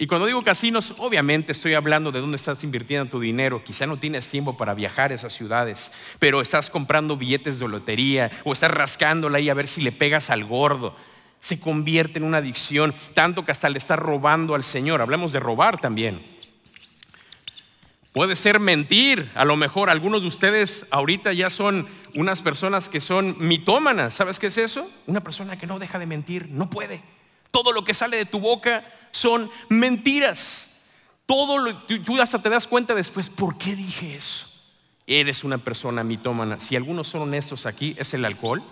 Y 0.00 0.06
cuando 0.06 0.26
digo 0.26 0.44
casinos, 0.44 0.94
obviamente 0.98 1.50
estoy 1.50 1.74
hablando 1.74 2.12
de 2.12 2.20
dónde 2.20 2.36
estás 2.36 2.62
invirtiendo 2.62 3.10
tu 3.10 3.18
dinero. 3.18 3.64
Quizá 3.64 3.84
no 3.84 3.96
tienes 3.96 4.28
tiempo 4.28 4.56
para 4.56 4.72
viajar 4.72 5.10
a 5.10 5.16
esas 5.16 5.34
ciudades, 5.34 5.90
pero 6.20 6.40
estás 6.40 6.70
comprando 6.70 7.16
billetes 7.16 7.58
de 7.58 7.66
lotería 7.66 8.30
o 8.44 8.52
estás 8.52 8.70
rascándola 8.70 9.38
ahí 9.38 9.48
a 9.48 9.54
ver 9.54 9.66
si 9.66 9.80
le 9.80 9.90
pegas 9.90 10.30
al 10.30 10.44
gordo. 10.44 10.94
Se 11.40 11.58
convierte 11.58 12.20
en 12.20 12.24
una 12.24 12.38
adicción, 12.38 12.94
tanto 13.14 13.44
que 13.44 13.50
hasta 13.50 13.68
le 13.68 13.78
estás 13.78 13.98
robando 13.98 14.54
al 14.54 14.62
Señor. 14.62 15.02
Hablemos 15.02 15.32
de 15.32 15.40
robar 15.40 15.80
también. 15.80 16.24
Puede 18.12 18.36
ser 18.36 18.60
mentir. 18.60 19.28
A 19.34 19.44
lo 19.44 19.56
mejor 19.56 19.90
algunos 19.90 20.22
de 20.22 20.28
ustedes 20.28 20.86
ahorita 20.92 21.32
ya 21.32 21.50
son 21.50 21.88
unas 22.14 22.42
personas 22.42 22.88
que 22.88 23.00
son 23.00 23.34
mitómanas. 23.40 24.14
¿Sabes 24.14 24.38
qué 24.38 24.46
es 24.46 24.58
eso? 24.58 24.88
Una 25.06 25.24
persona 25.24 25.58
que 25.58 25.66
no 25.66 25.80
deja 25.80 25.98
de 25.98 26.06
mentir, 26.06 26.46
no 26.50 26.70
puede. 26.70 27.02
Todo 27.50 27.72
lo 27.72 27.84
que 27.84 27.94
sale 27.94 28.16
de 28.16 28.26
tu 28.26 28.38
boca 28.38 28.84
son 29.10 29.50
mentiras. 29.68 30.68
Todo 31.26 31.58
lo, 31.58 31.76
tú 31.76 32.20
hasta 32.20 32.40
te 32.40 32.48
das 32.48 32.66
cuenta 32.66 32.94
después, 32.94 33.28
¿por 33.28 33.58
qué 33.58 33.76
dije 33.76 34.16
eso? 34.16 34.46
Eres 35.06 35.44
una 35.44 35.58
persona 35.58 36.04
mitómana. 36.04 36.60
Si 36.60 36.76
algunos 36.76 37.08
son 37.08 37.22
honestos 37.22 37.66
aquí, 37.66 37.94
es 37.98 38.14
el 38.14 38.24
alcohol. 38.24 38.62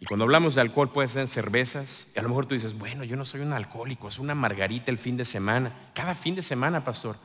Y 0.00 0.04
cuando 0.04 0.24
hablamos 0.24 0.54
de 0.54 0.60
alcohol 0.60 0.90
puede 0.90 1.08
ser 1.08 1.26
cervezas. 1.28 2.06
Y 2.14 2.18
a 2.18 2.22
lo 2.22 2.28
mejor 2.28 2.46
tú 2.46 2.54
dices, 2.54 2.78
bueno, 2.78 3.04
yo 3.04 3.16
no 3.16 3.24
soy 3.24 3.40
un 3.40 3.52
alcohólico, 3.52 4.08
es 4.08 4.18
una 4.18 4.34
margarita 4.34 4.90
el 4.90 4.98
fin 4.98 5.16
de 5.16 5.24
semana. 5.24 5.90
Cada 5.94 6.14
fin 6.14 6.34
de 6.34 6.42
semana, 6.42 6.84
pastor. 6.84 7.16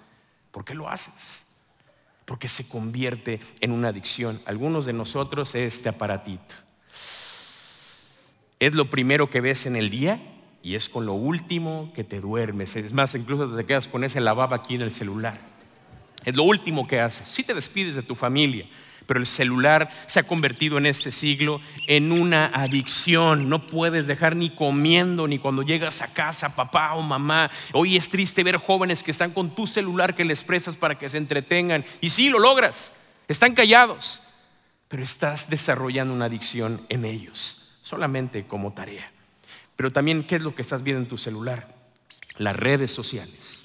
¿Por 0.51 0.65
qué 0.65 0.73
lo 0.73 0.89
haces? 0.89 1.45
Porque 2.25 2.47
se 2.47 2.67
convierte 2.67 3.41
en 3.59 3.71
una 3.71 3.89
adicción. 3.89 4.41
Algunos 4.45 4.85
de 4.85 4.93
nosotros 4.93 5.53
es 5.55 5.75
este 5.75 5.89
aparatito. 5.89 6.55
es 8.59 8.73
lo 8.73 8.89
primero 8.89 9.29
que 9.29 9.41
ves 9.41 9.65
en 9.65 9.75
el 9.75 9.89
día 9.89 10.19
y 10.63 10.75
es 10.75 10.89
con 10.89 11.05
lo 11.05 11.13
último 11.13 11.91
que 11.95 12.03
te 12.03 12.19
duermes. 12.19 12.75
Es 12.75 12.93
más, 12.93 13.15
incluso 13.15 13.47
te 13.55 13.65
quedas 13.65 13.87
con 13.87 14.03
ese 14.03 14.21
lavaba 14.21 14.57
aquí 14.57 14.75
en 14.75 14.81
el 14.81 14.91
celular. 14.91 15.39
Es 16.23 16.35
lo 16.35 16.43
último 16.43 16.87
que 16.87 16.99
haces. 16.99 17.27
Si 17.27 17.43
te 17.43 17.53
despides 17.53 17.95
de 17.95 18.03
tu 18.03 18.15
familia, 18.15 18.67
pero 19.07 19.19
el 19.19 19.25
celular 19.25 19.91
se 20.05 20.19
ha 20.19 20.23
convertido 20.23 20.77
en 20.77 20.85
este 20.85 21.11
siglo 21.11 21.59
en 21.87 22.11
una 22.11 22.45
adicción. 22.45 23.49
No 23.49 23.65
puedes 23.65 24.07
dejar 24.07 24.35
ni 24.35 24.51
comiendo 24.51 25.27
ni 25.27 25.39
cuando 25.39 25.63
llegas 25.63 26.01
a 26.01 26.13
casa, 26.13 26.55
papá 26.55 26.93
o 26.93 27.01
mamá. 27.01 27.49
Hoy 27.73 27.97
es 27.97 28.09
triste 28.09 28.43
ver 28.43 28.57
jóvenes 28.57 29.03
que 29.03 29.11
están 29.11 29.31
con 29.31 29.55
tu 29.55 29.65
celular 29.65 30.15
que 30.15 30.25
les 30.25 30.43
prestas 30.43 30.75
para 30.75 30.95
que 30.95 31.09
se 31.09 31.17
entretengan. 31.17 31.83
Y 31.99 32.09
sí, 32.09 32.29
lo 32.29 32.39
logras. 32.39 32.93
Están 33.27 33.55
callados, 33.55 34.21
pero 34.87 35.03
estás 35.03 35.49
desarrollando 35.49 36.13
una 36.13 36.25
adicción 36.25 36.79
en 36.89 37.05
ellos, 37.05 37.79
solamente 37.81 38.45
como 38.45 38.73
tarea. 38.73 39.11
Pero 39.75 39.91
también, 39.91 40.23
¿qué 40.23 40.35
es 40.35 40.41
lo 40.41 40.55
que 40.55 40.61
estás 40.61 40.83
viendo 40.83 41.01
en 41.01 41.07
tu 41.07 41.17
celular? 41.17 41.75
Las 42.37 42.55
redes 42.55 42.91
sociales. 42.91 43.63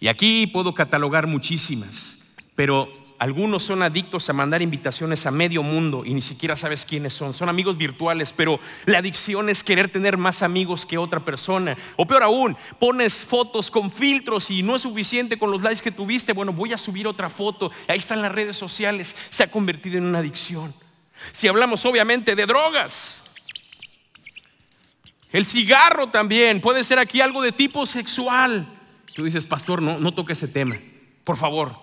Y 0.00 0.08
aquí 0.08 0.46
puedo 0.46 0.74
catalogar 0.74 1.26
muchísimas, 1.26 2.18
pero 2.54 2.90
algunos 3.18 3.62
son 3.62 3.82
adictos 3.82 4.28
a 4.28 4.32
mandar 4.32 4.60
invitaciones 4.60 5.24
a 5.24 5.30
medio 5.30 5.62
mundo 5.62 6.04
y 6.04 6.12
ni 6.12 6.20
siquiera 6.20 6.56
sabes 6.56 6.84
quiénes 6.84 7.14
son. 7.14 7.32
Son 7.32 7.48
amigos 7.48 7.78
virtuales, 7.78 8.34
pero 8.36 8.60
la 8.86 8.98
adicción 8.98 9.48
es 9.48 9.64
querer 9.64 9.88
tener 9.88 10.18
más 10.18 10.42
amigos 10.42 10.84
que 10.84 10.98
otra 10.98 11.20
persona. 11.20 11.76
O 11.96 12.06
peor 12.06 12.24
aún, 12.24 12.56
pones 12.78 13.24
fotos 13.24 13.70
con 13.70 13.90
filtros 13.90 14.50
y 14.50 14.62
no 14.62 14.76
es 14.76 14.82
suficiente 14.82 15.38
con 15.38 15.50
los 15.50 15.62
likes 15.62 15.80
que 15.80 15.92
tuviste. 15.92 16.34
Bueno, 16.34 16.52
voy 16.52 16.72
a 16.72 16.78
subir 16.78 17.06
otra 17.06 17.30
foto. 17.30 17.70
Ahí 17.88 17.98
están 17.98 18.20
las 18.20 18.32
redes 18.32 18.56
sociales. 18.56 19.16
Se 19.30 19.44
ha 19.44 19.50
convertido 19.50 19.96
en 19.96 20.04
una 20.04 20.18
adicción. 20.18 20.74
Si 21.32 21.48
hablamos 21.48 21.84
obviamente 21.86 22.34
de 22.34 22.44
drogas, 22.44 23.23
el 25.34 25.44
cigarro 25.44 26.10
también 26.10 26.60
puede 26.60 26.84
ser 26.84 27.00
aquí 27.00 27.20
algo 27.20 27.42
de 27.42 27.50
tipo 27.50 27.86
sexual. 27.86 28.64
Tú 29.12 29.24
dices, 29.24 29.46
pastor, 29.46 29.82
no, 29.82 29.98
no 29.98 30.14
toque 30.14 30.34
ese 30.34 30.46
tema. 30.46 30.76
Por 31.24 31.36
favor, 31.36 31.76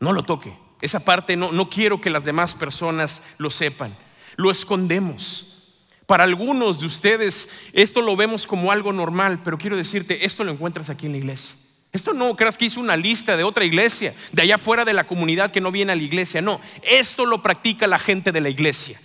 no 0.00 0.14
lo 0.14 0.22
toque. 0.22 0.56
Esa 0.80 1.00
parte 1.00 1.36
no, 1.36 1.52
no 1.52 1.68
quiero 1.68 2.00
que 2.00 2.08
las 2.08 2.24
demás 2.24 2.54
personas 2.54 3.22
lo 3.36 3.50
sepan. 3.50 3.94
Lo 4.36 4.50
escondemos. 4.50 5.74
Para 6.06 6.24
algunos 6.24 6.80
de 6.80 6.86
ustedes 6.86 7.50
esto 7.74 8.00
lo 8.00 8.16
vemos 8.16 8.46
como 8.46 8.72
algo 8.72 8.94
normal, 8.94 9.42
pero 9.44 9.58
quiero 9.58 9.76
decirte, 9.76 10.24
esto 10.24 10.42
lo 10.42 10.52
encuentras 10.52 10.88
aquí 10.88 11.04
en 11.04 11.12
la 11.12 11.18
iglesia. 11.18 11.54
Esto 11.92 12.14
no 12.14 12.34
creas 12.34 12.56
que 12.56 12.64
hice 12.64 12.80
una 12.80 12.96
lista 12.96 13.36
de 13.36 13.44
otra 13.44 13.66
iglesia, 13.66 14.14
de 14.32 14.40
allá 14.40 14.56
fuera 14.56 14.86
de 14.86 14.94
la 14.94 15.06
comunidad 15.06 15.50
que 15.50 15.60
no 15.60 15.70
viene 15.70 15.92
a 15.92 15.96
la 15.96 16.02
iglesia. 16.02 16.40
No, 16.40 16.62
esto 16.82 17.26
lo 17.26 17.42
practica 17.42 17.86
la 17.86 17.98
gente 17.98 18.32
de 18.32 18.40
la 18.40 18.48
iglesia. 18.48 18.98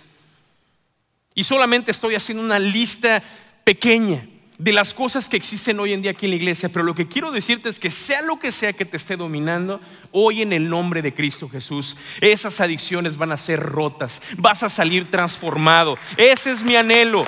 Y 1.34 1.44
solamente 1.44 1.90
estoy 1.90 2.14
haciendo 2.14 2.42
una 2.42 2.58
lista 2.58 3.22
pequeña 3.64 4.26
de 4.58 4.72
las 4.72 4.94
cosas 4.94 5.28
que 5.28 5.36
existen 5.36 5.80
hoy 5.80 5.92
en 5.92 6.02
día 6.02 6.12
aquí 6.12 6.26
en 6.26 6.30
la 6.30 6.36
iglesia, 6.36 6.68
pero 6.68 6.84
lo 6.84 6.94
que 6.94 7.08
quiero 7.08 7.32
decirte 7.32 7.68
es 7.68 7.80
que 7.80 7.90
sea 7.90 8.22
lo 8.22 8.38
que 8.38 8.52
sea 8.52 8.72
que 8.72 8.84
te 8.84 8.96
esté 8.96 9.16
dominando, 9.16 9.80
hoy 10.12 10.42
en 10.42 10.52
el 10.52 10.70
nombre 10.70 11.02
de 11.02 11.12
Cristo 11.12 11.48
Jesús, 11.48 11.96
esas 12.20 12.60
adicciones 12.60 13.16
van 13.16 13.32
a 13.32 13.38
ser 13.38 13.58
rotas, 13.58 14.22
vas 14.38 14.62
a 14.62 14.68
salir 14.68 15.10
transformado. 15.10 15.98
Ese 16.16 16.52
es 16.52 16.62
mi 16.62 16.76
anhelo. 16.76 17.24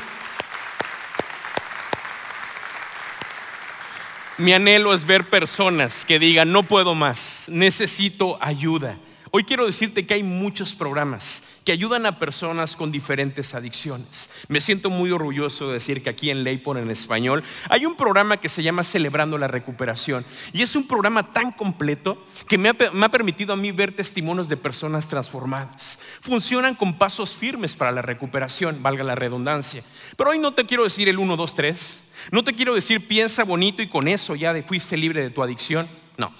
Mi 4.38 4.52
anhelo 4.52 4.94
es 4.94 5.04
ver 5.04 5.24
personas 5.24 6.04
que 6.04 6.18
digan, 6.18 6.52
no 6.52 6.62
puedo 6.62 6.94
más, 6.94 7.46
necesito 7.48 8.38
ayuda. 8.40 8.96
Hoy 9.32 9.42
quiero 9.42 9.66
decirte 9.66 10.06
que 10.06 10.14
hay 10.14 10.22
muchos 10.22 10.72
programas 10.72 11.42
que 11.64 11.72
ayudan 11.72 12.04
a 12.06 12.18
personas 12.18 12.76
con 12.76 12.92
diferentes 12.92 13.54
adicciones. 13.54 14.30
Me 14.48 14.60
siento 14.60 14.90
muy 14.90 15.10
orgulloso 15.10 15.68
de 15.68 15.74
decir 15.74 16.02
que 16.02 16.10
aquí 16.10 16.30
en 16.30 16.44
Leyport 16.44 16.78
en 16.78 16.90
español 16.90 17.42
hay 17.70 17.86
un 17.86 17.96
programa 17.96 18.36
que 18.38 18.48
se 18.48 18.62
llama 18.62 18.84
Celebrando 18.84 19.38
la 19.38 19.48
Recuperación 19.48 20.24
y 20.52 20.62
es 20.62 20.76
un 20.76 20.86
programa 20.86 21.32
tan 21.32 21.52
completo 21.52 22.22
que 22.46 22.58
me 22.58 22.68
ha, 22.68 22.76
me 22.92 23.06
ha 23.06 23.10
permitido 23.10 23.54
a 23.54 23.56
mí 23.56 23.72
ver 23.72 23.92
testimonios 23.92 24.48
de 24.48 24.56
personas 24.56 25.08
transformadas. 25.08 25.98
Funcionan 26.20 26.74
con 26.74 26.98
pasos 26.98 27.34
firmes 27.34 27.74
para 27.74 27.92
la 27.92 28.02
recuperación, 28.02 28.82
valga 28.82 29.04
la 29.04 29.14
redundancia. 29.14 29.82
Pero 30.16 30.30
hoy 30.30 30.38
no 30.38 30.52
te 30.52 30.66
quiero 30.66 30.84
decir 30.84 31.08
el 31.08 31.18
1, 31.18 31.36
2, 31.36 31.54
3. 31.54 32.00
No 32.30 32.44
te 32.44 32.54
quiero 32.54 32.74
decir 32.74 33.06
piensa 33.06 33.44
bonito 33.44 33.82
y 33.82 33.88
con 33.88 34.08
eso 34.08 34.34
ya 34.34 34.54
fuiste 34.66 34.96
libre 34.96 35.22
de 35.22 35.30
tu 35.30 35.42
adicción. 35.42 35.88
No. 36.18 36.34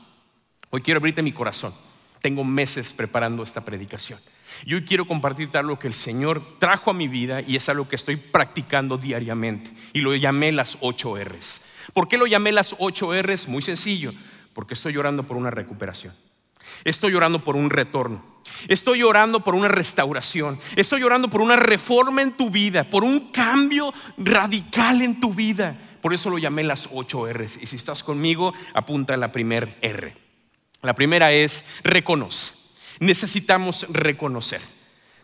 Hoy 0.70 0.82
quiero 0.82 0.98
abrirte 0.98 1.22
mi 1.22 1.32
corazón. 1.32 1.72
Tengo 2.20 2.44
meses 2.44 2.92
preparando 2.92 3.42
esta 3.42 3.64
predicación. 3.64 4.18
Yo 4.66 4.82
quiero 4.84 5.06
compartirte 5.06 5.58
algo 5.58 5.78
que 5.78 5.86
el 5.86 5.94
Señor 5.94 6.42
trajo 6.58 6.90
a 6.90 6.94
mi 6.94 7.06
vida 7.06 7.42
y 7.42 7.56
es 7.56 7.68
algo 7.68 7.86
que 7.86 7.96
estoy 7.96 8.16
practicando 8.16 8.96
diariamente. 8.96 9.70
Y 9.92 10.00
lo 10.00 10.14
llamé 10.14 10.52
las 10.52 10.78
ocho 10.80 11.16
R's. 11.22 11.62
¿Por 11.92 12.08
qué 12.08 12.16
lo 12.16 12.26
llamé 12.26 12.50
las 12.50 12.74
ocho 12.78 13.12
R's? 13.12 13.46
Muy 13.46 13.60
sencillo, 13.60 14.12
porque 14.54 14.74
estoy 14.74 14.94
llorando 14.94 15.22
por 15.24 15.36
una 15.36 15.50
recuperación. 15.50 16.14
Estoy 16.82 17.12
llorando 17.12 17.44
por 17.44 17.56
un 17.56 17.68
retorno. 17.68 18.24
Estoy 18.68 19.00
llorando 19.00 19.44
por 19.44 19.54
una 19.54 19.68
restauración. 19.68 20.58
Estoy 20.76 21.00
llorando 21.00 21.28
por 21.28 21.42
una 21.42 21.56
reforma 21.56 22.22
en 22.22 22.32
tu 22.32 22.48
vida, 22.48 22.88
por 22.88 23.04
un 23.04 23.32
cambio 23.32 23.92
radical 24.16 25.02
en 25.02 25.20
tu 25.20 25.34
vida. 25.34 25.78
Por 26.00 26.14
eso 26.14 26.30
lo 26.30 26.38
llamé 26.38 26.64
las 26.64 26.88
ocho 26.90 27.30
R's. 27.30 27.58
Y 27.60 27.66
si 27.66 27.76
estás 27.76 28.02
conmigo, 28.02 28.54
apunta 28.72 29.12
a 29.12 29.18
la 29.18 29.30
primera 29.30 29.76
R. 29.82 30.14
La 30.80 30.94
primera 30.94 31.32
es 31.32 31.66
reconoce 31.82 32.63
necesitamos 33.00 33.86
reconocer. 33.90 34.60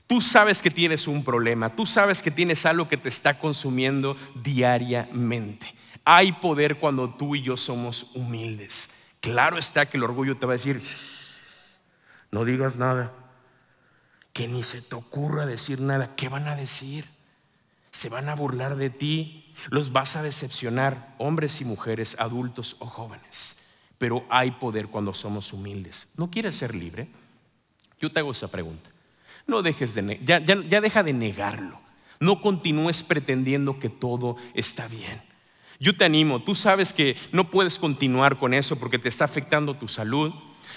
Tú 0.06 0.20
sabes 0.20 0.60
que 0.60 0.70
tienes 0.70 1.06
un 1.06 1.22
problema, 1.22 1.74
tú 1.76 1.86
sabes 1.86 2.20
que 2.20 2.30
tienes 2.32 2.66
algo 2.66 2.88
que 2.88 2.96
te 2.96 3.08
está 3.08 3.38
consumiendo 3.38 4.16
diariamente. 4.42 5.72
Hay 6.04 6.32
poder 6.32 6.78
cuando 6.78 7.10
tú 7.10 7.36
y 7.36 7.42
yo 7.42 7.56
somos 7.56 8.08
humildes. 8.14 8.90
Claro 9.20 9.58
está 9.58 9.86
que 9.86 9.98
el 9.98 10.02
orgullo 10.02 10.36
te 10.36 10.46
va 10.46 10.54
a 10.54 10.56
decir, 10.56 10.82
no 12.32 12.44
digas 12.44 12.76
nada, 12.76 13.12
que 14.32 14.48
ni 14.48 14.62
se 14.62 14.82
te 14.82 14.94
ocurra 14.94 15.46
decir 15.46 15.80
nada. 15.80 16.14
¿Qué 16.16 16.28
van 16.28 16.48
a 16.48 16.56
decir? 16.56 17.04
Se 17.92 18.08
van 18.08 18.28
a 18.28 18.34
burlar 18.34 18.76
de 18.76 18.90
ti, 18.90 19.54
los 19.68 19.92
vas 19.92 20.16
a 20.16 20.22
decepcionar, 20.22 21.14
hombres 21.18 21.60
y 21.60 21.64
mujeres, 21.64 22.16
adultos 22.18 22.76
o 22.78 22.86
jóvenes. 22.86 23.56
Pero 23.98 24.24
hay 24.30 24.52
poder 24.52 24.88
cuando 24.88 25.12
somos 25.12 25.52
humildes. 25.52 26.08
¿No 26.16 26.30
quieres 26.30 26.56
ser 26.56 26.74
libre? 26.74 27.08
Yo 28.00 28.10
te 28.10 28.20
hago 28.20 28.32
esa 28.32 28.48
pregunta. 28.48 28.90
No 29.46 29.62
dejes 29.62 29.94
de, 29.94 30.20
ya, 30.24 30.38
ya 30.40 30.80
deja 30.80 31.02
de 31.02 31.12
negarlo. 31.12 31.80
No 32.18 32.40
continúes 32.40 33.02
pretendiendo 33.02 33.78
que 33.78 33.88
todo 33.88 34.36
está 34.54 34.88
bien. 34.88 35.22
Yo 35.78 35.96
te 35.96 36.04
animo, 36.04 36.42
tú 36.42 36.54
sabes 36.54 36.92
que 36.92 37.16
no 37.32 37.50
puedes 37.50 37.78
continuar 37.78 38.38
con 38.38 38.52
eso 38.52 38.76
porque 38.76 38.98
te 38.98 39.08
está 39.08 39.24
afectando 39.24 39.74
tu 39.74 39.88
salud. 39.88 40.32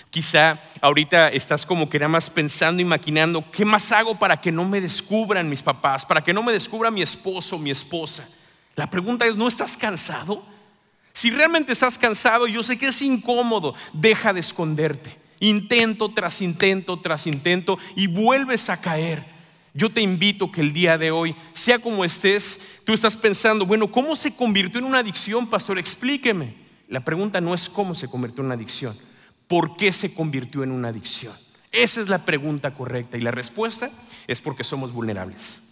Quizá 0.09 0.59
ahorita 0.79 1.29
estás 1.29 1.65
como 1.65 1.89
que 1.89 1.99
nada 1.99 2.09
más 2.09 2.29
pensando 2.29 2.81
y 2.81 2.85
maquinando, 2.85 3.43
¿qué 3.51 3.65
más 3.65 3.91
hago 3.91 4.17
para 4.17 4.39
que 4.39 4.51
no 4.51 4.63
me 4.63 4.79
descubran 4.79 5.49
mis 5.49 5.61
papás, 5.61 6.05
para 6.05 6.21
que 6.21 6.33
no 6.33 6.43
me 6.43 6.53
descubra 6.53 6.91
mi 6.91 7.01
esposo, 7.01 7.57
mi 7.57 7.71
esposa? 7.71 8.27
La 8.75 8.89
pregunta 8.89 9.25
es, 9.25 9.35
¿no 9.35 9.47
estás 9.47 9.75
cansado? 9.75 10.43
Si 11.11 11.29
realmente 11.31 11.73
estás 11.73 11.97
cansado, 11.97 12.47
yo 12.47 12.63
sé 12.63 12.77
que 12.77 12.87
es 12.87 13.01
incómodo, 13.01 13.75
deja 13.91 14.33
de 14.33 14.39
esconderte 14.39 15.22
intento 15.43 16.09
tras 16.09 16.41
intento 16.41 16.99
tras 16.99 17.27
intento 17.27 17.77
y 17.95 18.07
vuelves 18.07 18.69
a 18.69 18.79
caer. 18.79 19.23
Yo 19.73 19.91
te 19.91 20.01
invito 20.01 20.51
que 20.51 20.61
el 20.61 20.71
día 20.71 20.97
de 20.97 21.11
hoy, 21.11 21.35
sea 21.53 21.79
como 21.79 22.05
estés, 22.05 22.59
tú 22.85 22.93
estás 22.93 23.17
pensando, 23.17 23.65
bueno, 23.65 23.91
¿cómo 23.91 24.15
se 24.15 24.35
convirtió 24.35 24.79
en 24.79 24.85
una 24.85 24.99
adicción, 24.99 25.47
pastor? 25.47 25.79
Explíqueme. 25.79 26.55
La 26.87 27.03
pregunta 27.03 27.41
no 27.41 27.53
es 27.53 27.69
cómo 27.69 27.95
se 27.95 28.07
convirtió 28.07 28.41
en 28.41 28.45
una 28.47 28.55
adicción, 28.55 28.95
¿por 29.47 29.75
qué 29.77 29.91
se 29.91 30.13
convirtió 30.13 30.63
en 30.63 30.71
una 30.71 30.89
adicción? 30.89 31.33
Esa 31.71 32.01
es 32.01 32.07
la 32.07 32.23
pregunta 32.23 32.75
correcta 32.75 33.17
y 33.17 33.21
la 33.21 33.31
respuesta 33.31 33.89
es 34.27 34.41
porque 34.41 34.63
somos 34.63 34.91
vulnerables. 34.93 35.63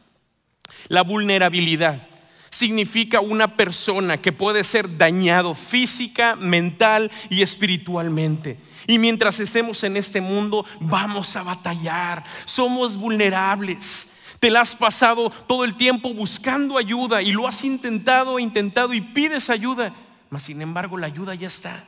La 0.87 1.03
vulnerabilidad 1.03 2.07
significa 2.49 3.21
una 3.21 3.55
persona 3.55 4.17
que 4.17 4.31
puede 4.31 4.63
ser 4.63 4.97
dañado 4.97 5.53
física, 5.53 6.35
mental 6.35 7.11
y 7.29 7.43
espiritualmente. 7.43 8.57
Y 8.91 9.00
mientras 9.00 9.39
estemos 9.39 9.86
en 9.86 9.95
este 9.95 10.19
mundo, 10.19 10.65
vamos 10.81 11.38
a 11.38 11.43
batallar. 11.43 12.25
Somos 12.43 12.98
vulnerables. 12.98 14.17
Te 14.38 14.50
la 14.50 14.60
has 14.60 14.75
pasado 14.75 15.29
todo 15.48 15.63
el 15.63 15.77
tiempo 15.77 16.13
buscando 16.13 16.77
ayuda 16.77 17.21
y 17.21 17.31
lo 17.31 17.48
has 17.48 17.63
intentado, 17.63 18.38
intentado 18.38 18.93
y 18.93 19.00
pides 19.00 19.50
ayuda. 19.50 19.93
Mas 20.29 20.43
sin 20.43 20.62
embargo, 20.62 20.98
la 20.98 21.07
ayuda 21.07 21.36
ya 21.36 21.48
está. 21.48 21.86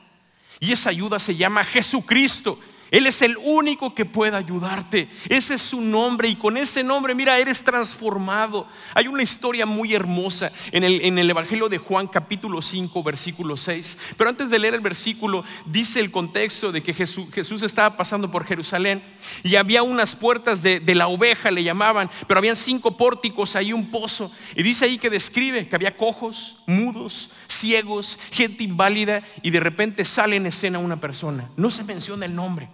Y 0.62 0.72
esa 0.72 0.92
ayuda 0.92 1.20
se 1.20 1.36
llama 1.36 1.66
Jesucristo. 1.66 2.58
Él 2.94 3.08
es 3.08 3.24
el 3.24 3.36
único 3.38 3.96
que 3.96 4.06
puede 4.06 4.38
ayudarte. 4.38 5.10
Ese 5.28 5.56
es 5.56 5.64
su 5.64 5.82
nombre 5.82 6.28
y 6.28 6.36
con 6.36 6.58
ese 6.58 6.84
nombre, 6.84 7.16
mira, 7.16 7.40
eres 7.40 7.64
transformado. 7.64 8.68
Hay 8.94 9.08
una 9.08 9.24
historia 9.24 9.66
muy 9.66 9.96
hermosa 9.96 10.52
en 10.72 10.84
el, 10.84 11.02
en 11.02 11.18
el 11.18 11.28
Evangelio 11.28 11.70
de 11.70 11.80
Juan 11.80 12.06
capítulo 12.06 12.62
5, 12.62 13.02
versículo 13.02 13.58
6. 13.58 13.98
Pero 14.16 14.30
antes 14.30 14.52
de 14.52 14.60
leer 14.60 14.76
el 14.76 14.82
versículo, 14.82 15.44
dice 15.66 16.02
el 16.02 16.12
contexto 16.12 16.72
de 16.72 16.84
que 16.84 16.94
Jesús, 16.94 17.34
Jesús 17.34 17.64
estaba 17.64 17.98
pasando 17.98 18.30
por 18.30 18.46
Jerusalén 18.46 19.02
y 19.42 19.56
había 19.56 19.82
unas 19.82 20.16
puertas 20.16 20.62
de, 20.62 20.80
de 20.80 20.94
la 20.94 21.08
oveja, 21.08 21.50
le 21.50 21.64
llamaban, 21.64 22.12
pero 22.28 22.38
habían 22.38 22.56
cinco 22.56 22.96
pórticos, 22.96 23.56
ahí 23.56 23.74
un 23.74 23.90
pozo. 23.90 24.32
Y 24.56 24.62
dice 24.62 24.86
ahí 24.86 25.00
que 25.00 25.10
describe 25.10 25.68
que 25.68 25.76
había 25.76 25.98
cojos, 25.98 26.58
mudos, 26.68 27.32
ciegos, 27.48 28.20
gente 28.32 28.64
inválida 28.64 29.24
y 29.42 29.50
de 29.50 29.62
repente 29.62 30.06
sale 30.06 30.36
en 30.36 30.46
escena 30.46 30.78
una 30.78 30.98
persona. 30.98 31.50
No 31.58 31.72
se 31.72 31.84
menciona 31.84 32.28
el 32.28 32.36
nombre. 32.36 32.70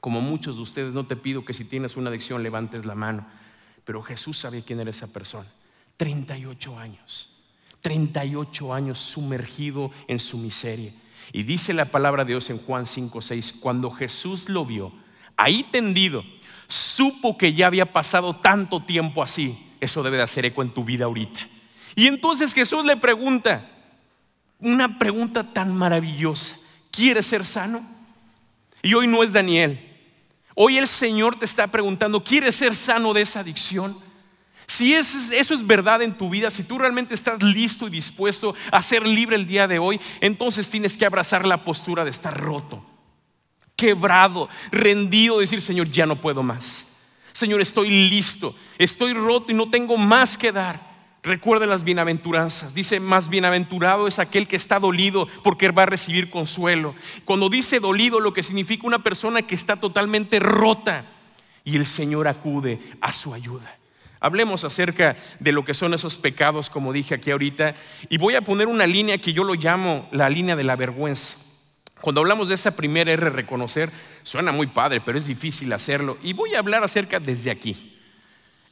Como 0.00 0.20
muchos 0.20 0.56
de 0.56 0.62
ustedes, 0.62 0.94
no 0.94 1.04
te 1.04 1.16
pido 1.16 1.44
que 1.44 1.52
si 1.52 1.64
tienes 1.64 1.96
una 1.96 2.10
adicción 2.10 2.42
levantes 2.42 2.86
la 2.86 2.94
mano, 2.94 3.26
pero 3.84 4.02
Jesús 4.02 4.38
sabía 4.38 4.62
quién 4.62 4.80
era 4.80 4.90
esa 4.90 5.06
persona. 5.06 5.46
38 5.96 6.78
años, 6.78 7.30
38 7.82 8.72
años 8.72 8.98
sumergido 8.98 9.90
en 10.08 10.18
su 10.18 10.38
miseria. 10.38 10.92
Y 11.32 11.42
dice 11.42 11.74
la 11.74 11.84
palabra 11.84 12.24
de 12.24 12.32
Dios 12.32 12.48
en 12.50 12.58
Juan 12.58 12.86
5, 12.86 13.20
6, 13.20 13.54
cuando 13.60 13.90
Jesús 13.90 14.48
lo 14.48 14.64
vio, 14.64 14.92
ahí 15.36 15.62
tendido, 15.64 16.24
supo 16.68 17.36
que 17.36 17.52
ya 17.52 17.66
había 17.66 17.92
pasado 17.92 18.34
tanto 18.34 18.82
tiempo 18.82 19.22
así. 19.22 19.58
Eso 19.80 20.02
debe 20.02 20.16
de 20.16 20.22
hacer 20.22 20.44
eco 20.46 20.62
en 20.62 20.70
tu 20.70 20.84
vida 20.84 21.04
ahorita. 21.04 21.40
Y 21.94 22.06
entonces 22.06 22.54
Jesús 22.54 22.84
le 22.84 22.96
pregunta, 22.96 23.68
una 24.58 24.98
pregunta 24.98 25.52
tan 25.52 25.74
maravillosa, 25.76 26.56
¿quieres 26.90 27.26
ser 27.26 27.44
sano? 27.44 27.82
Y 28.82 28.94
hoy 28.94 29.06
no 29.06 29.22
es 29.22 29.32
Daniel, 29.32 29.89
Hoy 30.62 30.76
el 30.76 30.86
Señor 30.86 31.38
te 31.38 31.46
está 31.46 31.68
preguntando, 31.68 32.22
¿quieres 32.22 32.54
ser 32.54 32.74
sano 32.74 33.14
de 33.14 33.22
esa 33.22 33.40
adicción? 33.40 33.96
Si 34.66 34.92
eso 34.92 35.54
es 35.54 35.66
verdad 35.66 36.02
en 36.02 36.12
tu 36.12 36.28
vida, 36.28 36.50
si 36.50 36.64
tú 36.64 36.76
realmente 36.76 37.14
estás 37.14 37.42
listo 37.42 37.88
y 37.88 37.90
dispuesto 37.90 38.54
a 38.70 38.82
ser 38.82 39.06
libre 39.06 39.36
el 39.36 39.46
día 39.46 39.66
de 39.66 39.78
hoy, 39.78 39.98
entonces 40.20 40.70
tienes 40.70 40.98
que 40.98 41.06
abrazar 41.06 41.46
la 41.46 41.64
postura 41.64 42.04
de 42.04 42.10
estar 42.10 42.38
roto, 42.38 42.84
quebrado, 43.74 44.50
rendido, 44.70 45.38
decir, 45.38 45.62
Señor, 45.62 45.90
ya 45.90 46.04
no 46.04 46.16
puedo 46.16 46.42
más. 46.42 46.88
Señor, 47.32 47.62
estoy 47.62 47.88
listo, 48.10 48.54
estoy 48.76 49.14
roto 49.14 49.52
y 49.52 49.54
no 49.54 49.70
tengo 49.70 49.96
más 49.96 50.36
que 50.36 50.52
dar. 50.52 50.89
Recuerda 51.22 51.66
las 51.66 51.84
bienaventuranzas. 51.84 52.74
Dice, 52.74 52.98
más 52.98 53.28
bienaventurado 53.28 54.08
es 54.08 54.18
aquel 54.18 54.48
que 54.48 54.56
está 54.56 54.78
dolido 54.78 55.28
porque 55.42 55.70
va 55.70 55.82
a 55.82 55.86
recibir 55.86 56.30
consuelo. 56.30 56.94
Cuando 57.26 57.50
dice 57.50 57.78
dolido, 57.78 58.20
lo 58.20 58.32
que 58.32 58.42
significa 58.42 58.86
una 58.86 59.02
persona 59.02 59.42
que 59.42 59.54
está 59.54 59.76
totalmente 59.76 60.38
rota 60.38 61.04
y 61.62 61.76
el 61.76 61.84
Señor 61.84 62.26
acude 62.26 62.80
a 63.02 63.12
su 63.12 63.34
ayuda. 63.34 63.76
Hablemos 64.18 64.64
acerca 64.64 65.16
de 65.40 65.52
lo 65.52 65.64
que 65.64 65.74
son 65.74 65.94
esos 65.94 66.16
pecados, 66.16 66.70
como 66.70 66.92
dije 66.92 67.14
aquí 67.14 67.30
ahorita, 67.30 67.74
y 68.08 68.18
voy 68.18 68.34
a 68.34 68.42
poner 68.42 68.66
una 68.66 68.86
línea 68.86 69.18
que 69.18 69.32
yo 69.32 69.44
lo 69.44 69.54
llamo 69.54 70.08
la 70.12 70.28
línea 70.28 70.56
de 70.56 70.64
la 70.64 70.76
vergüenza. 70.76 71.36
Cuando 72.00 72.22
hablamos 72.22 72.48
de 72.48 72.54
esa 72.54 72.76
primera 72.76 73.12
R, 73.12 73.28
reconocer, 73.28 73.90
suena 74.22 74.52
muy 74.52 74.66
padre, 74.66 75.02
pero 75.02 75.18
es 75.18 75.26
difícil 75.26 75.70
hacerlo. 75.72 76.16
Y 76.22 76.32
voy 76.32 76.54
a 76.54 76.60
hablar 76.60 76.82
acerca 76.82 77.20
desde 77.20 77.50
aquí. 77.50 77.76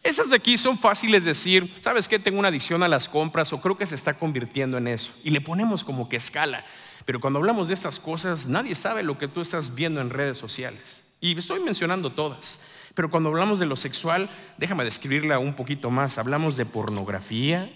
Esas 0.09 0.31
de 0.31 0.37
aquí 0.37 0.57
son 0.57 0.79
fáciles 0.79 1.25
de 1.25 1.33
decir, 1.33 1.71
¿sabes 1.83 2.09
qué? 2.09 2.19
Tengo 2.19 2.39
una 2.39 2.49
adicción 2.49 2.83
a 2.83 2.89
las 2.89 3.11
compras 3.11 3.53
o 3.53 3.61
creo 3.61 3.77
que 3.77 3.85
se 3.85 3.95
está 3.95 4.15
convirtiendo 4.15 4.79
en 4.79 4.89
eso. 4.89 5.13
Y 5.23 5.29
le 5.29 5.43
ponemos 5.43 5.85
como 5.85 6.09
que 6.09 6.17
escala. 6.17 6.65
Pero 7.05 7.21
cuando 7.21 7.39
hablamos 7.41 7.69
de 7.69 7.75
estas 7.75 7.99
cosas, 7.99 8.47
nadie 8.47 8.75
sabe 8.75 9.03
lo 9.03 9.19
que 9.19 9.29
tú 9.29 9.43
estás 9.43 9.75
viendo 9.75 10.01
en 10.01 10.09
redes 10.09 10.39
sociales. 10.39 11.03
Y 11.21 11.37
estoy 11.37 11.61
mencionando 11.61 12.09
todas. 12.09 12.61
Pero 12.95 13.11
cuando 13.11 13.29
hablamos 13.29 13.59
de 13.59 13.67
lo 13.67 13.77
sexual, 13.77 14.31
déjame 14.57 14.83
describirla 14.83 15.39
un 15.39 15.53
poquito 15.53 15.91
más. 15.91 16.17
Hablamos 16.17 16.57
de 16.57 16.65
pornografía. 16.65 17.71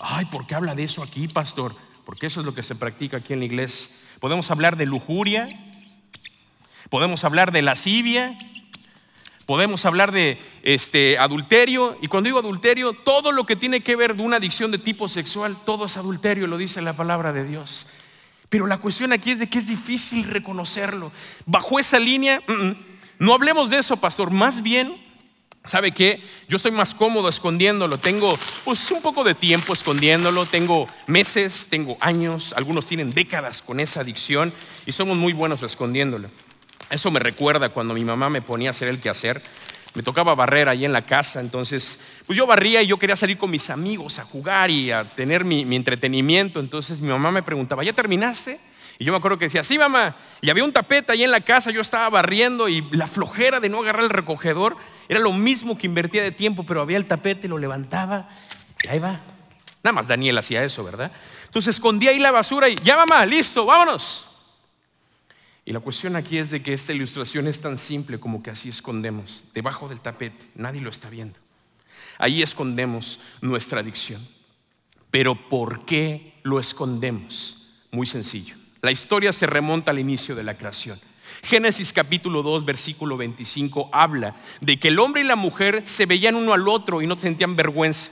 Ay, 0.00 0.26
¿por 0.26 0.46
qué 0.46 0.56
habla 0.56 0.74
de 0.74 0.84
eso 0.84 1.02
aquí, 1.02 1.28
pastor? 1.28 1.74
Porque 2.04 2.26
eso 2.26 2.40
es 2.40 2.46
lo 2.46 2.54
que 2.54 2.62
se 2.62 2.74
practica 2.74 3.16
aquí 3.16 3.32
en 3.32 3.38
la 3.38 3.46
iglesia. 3.46 3.88
Podemos 4.20 4.50
hablar 4.50 4.76
de 4.76 4.84
lujuria. 4.84 5.48
Podemos 6.90 7.24
hablar 7.24 7.52
de 7.52 7.62
lascivia. 7.62 8.36
Podemos 9.50 9.84
hablar 9.84 10.12
de 10.12 10.38
este, 10.62 11.18
adulterio, 11.18 11.98
y 12.00 12.06
cuando 12.06 12.28
digo 12.28 12.38
adulterio, 12.38 12.92
todo 12.92 13.32
lo 13.32 13.46
que 13.46 13.56
tiene 13.56 13.80
que 13.80 13.96
ver 13.96 14.14
de 14.14 14.22
una 14.22 14.36
adicción 14.36 14.70
de 14.70 14.78
tipo 14.78 15.08
sexual, 15.08 15.56
todo 15.66 15.86
es 15.86 15.96
adulterio, 15.96 16.46
lo 16.46 16.56
dice 16.56 16.80
la 16.80 16.92
palabra 16.92 17.32
de 17.32 17.42
Dios. 17.42 17.88
Pero 18.48 18.68
la 18.68 18.78
cuestión 18.78 19.12
aquí 19.12 19.32
es 19.32 19.40
de 19.40 19.50
que 19.50 19.58
es 19.58 19.66
difícil 19.66 20.22
reconocerlo. 20.22 21.10
Bajo 21.46 21.80
esa 21.80 21.98
línea, 21.98 22.40
mm, 22.46 22.52
mm, 22.52 22.76
no 23.18 23.34
hablemos 23.34 23.70
de 23.70 23.78
eso, 23.78 23.96
pastor, 23.96 24.30
más 24.30 24.62
bien 24.62 24.94
¿Sabe 25.64 25.92
qué? 25.92 26.22
Yo 26.48 26.56
estoy 26.56 26.70
más 26.70 26.94
cómodo 26.94 27.28
escondiéndolo. 27.28 27.98
Tengo 27.98 28.38
pues 28.64 28.90
un 28.92 29.02
poco 29.02 29.24
de 29.24 29.34
tiempo 29.34 29.74
escondiéndolo. 29.74 30.46
Tengo 30.46 30.88
meses, 31.06 31.66
tengo 31.68 31.98
años. 32.00 32.54
Algunos 32.56 32.86
tienen 32.86 33.10
décadas 33.10 33.60
con 33.60 33.78
esa 33.78 34.00
adicción 34.00 34.54
y 34.86 34.92
somos 34.92 35.18
muy 35.18 35.34
buenos 35.34 35.62
escondiéndolo. 35.62 36.30
Eso 36.90 37.10
me 37.12 37.20
recuerda 37.20 37.68
cuando 37.68 37.94
mi 37.94 38.04
mamá 38.04 38.28
me 38.28 38.42
ponía 38.42 38.70
a 38.70 38.72
hacer 38.72 38.88
el 38.88 38.98
quehacer. 38.98 39.40
Me 39.94 40.02
tocaba 40.02 40.34
barrer 40.34 40.68
ahí 40.68 40.84
en 40.84 40.92
la 40.92 41.02
casa, 41.02 41.40
entonces, 41.40 42.00
pues 42.26 42.36
yo 42.36 42.46
barría 42.46 42.80
y 42.80 42.86
yo 42.86 42.98
quería 42.98 43.16
salir 43.16 43.38
con 43.38 43.50
mis 43.50 43.70
amigos 43.70 44.20
a 44.20 44.24
jugar 44.24 44.70
y 44.70 44.92
a 44.92 45.08
tener 45.08 45.44
mi, 45.44 45.62
entretenimiento. 45.74 46.60
Entonces 46.60 47.00
mi 47.00 47.08
mamá 47.08 47.32
me 47.32 47.42
preguntaba, 47.42 47.82
¿ya 47.82 47.92
terminaste? 47.92 48.60
Y 48.98 49.04
yo 49.04 49.12
me 49.12 49.18
acuerdo 49.18 49.38
que 49.38 49.46
decía, 49.46 49.64
sí, 49.64 49.78
mamá. 49.78 50.16
Y 50.42 50.50
había 50.50 50.62
un 50.62 50.72
tapete 50.72 51.10
ahí 51.10 51.24
en 51.24 51.30
la 51.32 51.40
casa, 51.40 51.70
yo 51.70 51.80
estaba 51.80 52.08
barriendo 52.08 52.68
y 52.68 52.82
la 52.92 53.06
flojera 53.06 53.58
de 53.58 53.68
no 53.68 53.80
agarrar 53.80 54.04
el 54.04 54.10
recogedor 54.10 54.76
era 55.08 55.18
lo 55.18 55.32
mismo 55.32 55.76
que 55.76 55.86
invertía 55.86 56.22
de 56.22 56.30
tiempo, 56.30 56.64
pero 56.64 56.82
había 56.82 56.96
el 56.96 57.06
tapete, 57.06 57.48
lo 57.48 57.58
levantaba 57.58 58.28
y 58.84 58.88
ahí 58.88 58.98
va. 59.00 59.20
Nada 59.82 59.92
más 59.92 60.06
Daniel 60.06 60.38
hacía 60.38 60.62
eso, 60.62 60.84
¿verdad? 60.84 61.10
Entonces 61.46 61.74
escondía 61.74 62.10
ahí 62.10 62.18
la 62.18 62.30
basura 62.30 62.68
y 62.68 62.76
ya, 62.76 62.96
mamá, 62.96 63.26
listo, 63.26 63.66
vámonos. 63.66 64.29
Y 65.70 65.72
la 65.72 65.78
cuestión 65.78 66.16
aquí 66.16 66.36
es 66.36 66.50
de 66.50 66.64
que 66.64 66.72
esta 66.72 66.92
ilustración 66.92 67.46
es 67.46 67.60
tan 67.60 67.78
simple 67.78 68.18
como 68.18 68.42
que 68.42 68.50
así 68.50 68.68
escondemos, 68.68 69.44
debajo 69.54 69.88
del 69.88 70.00
tapete, 70.00 70.48
nadie 70.56 70.80
lo 70.80 70.90
está 70.90 71.08
viendo. 71.08 71.38
Ahí 72.18 72.42
escondemos 72.42 73.20
nuestra 73.40 73.78
adicción. 73.78 74.20
Pero 75.12 75.36
¿por 75.48 75.84
qué 75.84 76.34
lo 76.42 76.58
escondemos? 76.58 77.84
Muy 77.92 78.08
sencillo. 78.08 78.56
La 78.82 78.90
historia 78.90 79.32
se 79.32 79.46
remonta 79.46 79.92
al 79.92 80.00
inicio 80.00 80.34
de 80.34 80.42
la 80.42 80.58
creación. 80.58 80.98
Génesis 81.44 81.92
capítulo 81.92 82.42
2, 82.42 82.64
versículo 82.64 83.16
25 83.16 83.90
habla 83.92 84.34
de 84.60 84.76
que 84.76 84.88
el 84.88 84.98
hombre 84.98 85.20
y 85.20 85.24
la 85.24 85.36
mujer 85.36 85.86
se 85.86 86.04
veían 86.04 86.34
uno 86.34 86.52
al 86.52 86.66
otro 86.66 87.00
y 87.00 87.06
no 87.06 87.16
sentían 87.16 87.54
vergüenza. 87.54 88.10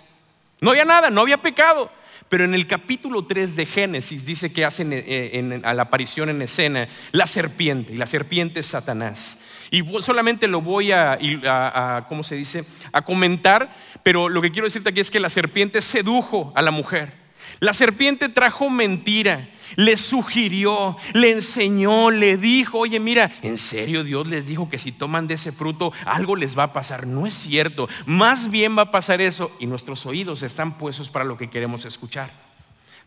No 0.61 0.71
había 0.71 0.85
nada, 0.85 1.11
no 1.11 1.23
había 1.23 1.39
pecado. 1.39 1.91
Pero 2.29 2.45
en 2.45 2.55
el 2.55 2.67
capítulo 2.67 3.25
3 3.25 3.57
de 3.57 3.67
Génesis 3.67 4.27
dice 4.27 4.53
que 4.53 4.65
hacen 4.65 4.91
eh, 4.93 5.61
a 5.65 5.73
la 5.73 5.83
aparición 5.85 6.29
en 6.29 6.43
escena 6.43 6.87
la 7.13 7.27
serpiente, 7.27 7.95
y 7.95 7.97
la 7.97 8.07
serpiente 8.07 8.61
es 8.61 8.67
Satanás. 8.67 9.41
Y 9.71 9.83
solamente 10.01 10.49
lo 10.49 10.61
voy 10.61 10.93
a, 10.93 12.07
¿cómo 12.09 12.23
se 12.23 12.37
dice? 12.37 12.65
A 12.93 13.03
comentar, 13.03 13.75
pero 14.03 14.29
lo 14.29 14.41
que 14.43 14.51
quiero 14.51 14.67
decirte 14.67 14.91
aquí 14.91 15.01
es 15.01 15.11
que 15.11 15.21
la 15.21 15.31
serpiente 15.31 15.83
sedujo 15.83 16.53
a 16.55 16.63
la 16.63 16.71
mujer. 16.71 17.13
La 17.61 17.73
serpiente 17.73 18.29
trajo 18.29 18.71
mentira 18.71 19.49
le 19.77 19.97
sugirió, 19.97 20.97
le 21.13 21.31
enseñó, 21.33 22.11
le 22.11 22.37
dijo, 22.37 22.79
oye, 22.79 23.01
mira, 23.01 23.31
en 23.43 23.57
serio 23.57 24.05
Dios 24.05 24.27
les 24.29 24.47
dijo 24.47 24.69
que 24.69 24.79
si 24.79 24.93
toman 24.93 25.27
de 25.27 25.35
ese 25.35 25.53
fruto 25.53 25.93
algo 26.05 26.37
les 26.37 26.57
va 26.59 26.65
a 26.65 26.73
pasar. 26.73 27.07
No 27.07 27.27
es 27.27 27.35
cierto, 27.35 27.89
más 28.07 28.51
bien 28.51 28.77
va 28.77 28.83
a 28.83 28.91
pasar 28.91 29.21
eso 29.21 29.51
y 29.59 29.67
nuestros 29.67 30.07
oídos 30.07 30.43
están 30.43 30.79
puestos 30.79 31.11
para 31.11 31.25
lo 31.25 31.37
que 31.37 31.51
queremos 31.51 31.85
escuchar, 31.85 32.31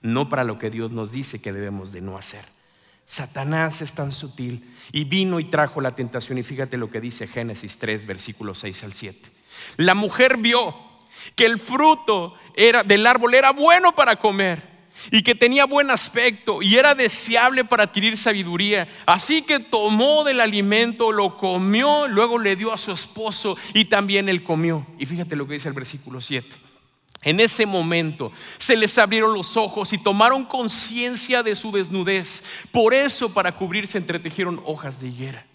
no 0.01 0.29
para 0.29 0.43
lo 0.43 0.59
que 0.59 0.69
Dios 0.69 0.91
nos 0.91 1.11
dice 1.11 1.41
que 1.41 1.53
debemos 1.53 1.91
de 1.91 2.01
no 2.01 2.17
hacer. 2.17 2.45
Satanás 3.05 3.81
es 3.81 3.93
tan 3.93 4.11
sutil 4.11 4.73
y 4.91 5.03
vino 5.03 5.39
y 5.39 5.45
trajo 5.45 5.81
la 5.81 5.95
tentación 5.95 6.37
y 6.37 6.43
fíjate 6.43 6.77
lo 6.77 6.89
que 6.89 7.01
dice 7.01 7.27
Génesis 7.27 7.77
3, 7.79 8.05
versículos 8.05 8.59
6 8.59 8.83
al 8.83 8.93
7. 8.93 9.29
La 9.77 9.95
mujer 9.95 10.37
vio 10.37 10.73
que 11.35 11.45
el 11.45 11.59
fruto 11.59 12.35
era, 12.55 12.83
del 12.83 13.05
árbol 13.05 13.33
era 13.33 13.51
bueno 13.51 13.93
para 13.93 14.17
comer 14.17 14.70
y 15.09 15.23
que 15.23 15.35
tenía 15.35 15.65
buen 15.65 15.89
aspecto 15.89 16.61
y 16.61 16.75
era 16.75 16.93
deseable 16.93 17.63
para 17.65 17.83
adquirir 17.83 18.17
sabiduría. 18.17 18.87
Así 19.05 19.41
que 19.41 19.59
tomó 19.59 20.23
del 20.23 20.41
alimento, 20.41 21.11
lo 21.11 21.37
comió, 21.37 22.07
luego 22.07 22.37
le 22.37 22.55
dio 22.55 22.73
a 22.73 22.77
su 22.77 22.91
esposo 22.91 23.57
y 23.73 23.85
también 23.85 24.29
él 24.29 24.43
comió. 24.43 24.85
Y 24.99 25.05
fíjate 25.05 25.35
lo 25.35 25.47
que 25.47 25.53
dice 25.53 25.69
el 25.69 25.73
versículo 25.73 26.21
7. 26.21 26.47
En 27.23 27.39
ese 27.39 27.65
momento 27.65 28.31
se 28.57 28.75
les 28.75 28.97
abrieron 28.97 29.33
los 29.33 29.55
ojos 29.55 29.93
y 29.93 29.97
tomaron 29.97 30.45
conciencia 30.45 31.43
de 31.43 31.55
su 31.55 31.71
desnudez. 31.71 32.43
Por 32.71 32.93
eso 32.93 33.33
para 33.33 33.55
cubrirse 33.55 33.97
entretejieron 33.97 34.61
hojas 34.65 34.99
de 34.99 35.07
higuera. 35.07 35.45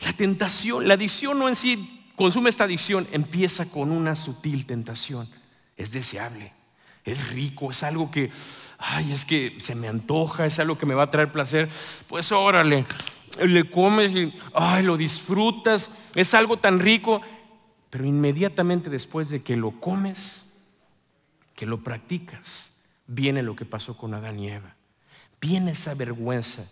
La 0.00 0.12
tentación, 0.12 0.88
la 0.88 0.94
adicción 0.94 1.38
no 1.38 1.48
en 1.48 1.56
sí 1.56 2.00
consume 2.16 2.48
esta 2.48 2.64
adicción, 2.64 3.06
empieza 3.12 3.66
con 3.66 3.90
una 3.90 4.16
sutil 4.16 4.64
tentación. 4.64 5.28
Es 5.76 5.92
deseable 5.92 6.53
es 7.04 7.30
rico, 7.30 7.70
es 7.70 7.82
algo 7.82 8.10
que, 8.10 8.30
ay, 8.78 9.12
es 9.12 9.24
que 9.24 9.56
se 9.58 9.74
me 9.74 9.88
antoja, 9.88 10.46
es 10.46 10.58
algo 10.58 10.78
que 10.78 10.86
me 10.86 10.94
va 10.94 11.04
a 11.04 11.10
traer 11.10 11.30
placer, 11.30 11.68
pues 12.08 12.32
órale, 12.32 12.84
le 13.38 13.70
comes 13.70 14.12
y 14.14 14.32
ay, 14.54 14.84
lo 14.84 14.96
disfrutas, 14.96 15.90
es 16.14 16.34
algo 16.34 16.56
tan 16.56 16.80
rico, 16.80 17.20
pero 17.90 18.04
inmediatamente 18.04 18.90
después 18.90 19.28
de 19.28 19.42
que 19.42 19.56
lo 19.56 19.72
comes, 19.80 20.44
que 21.54 21.66
lo 21.66 21.82
practicas, 21.82 22.70
viene 23.06 23.42
lo 23.42 23.54
que 23.54 23.64
pasó 23.64 23.96
con 23.96 24.14
Adán 24.14 24.38
y 24.38 24.50
Eva. 24.50 24.74
Viene 25.40 25.72
esa 25.72 25.94
vergüenza 25.94 26.64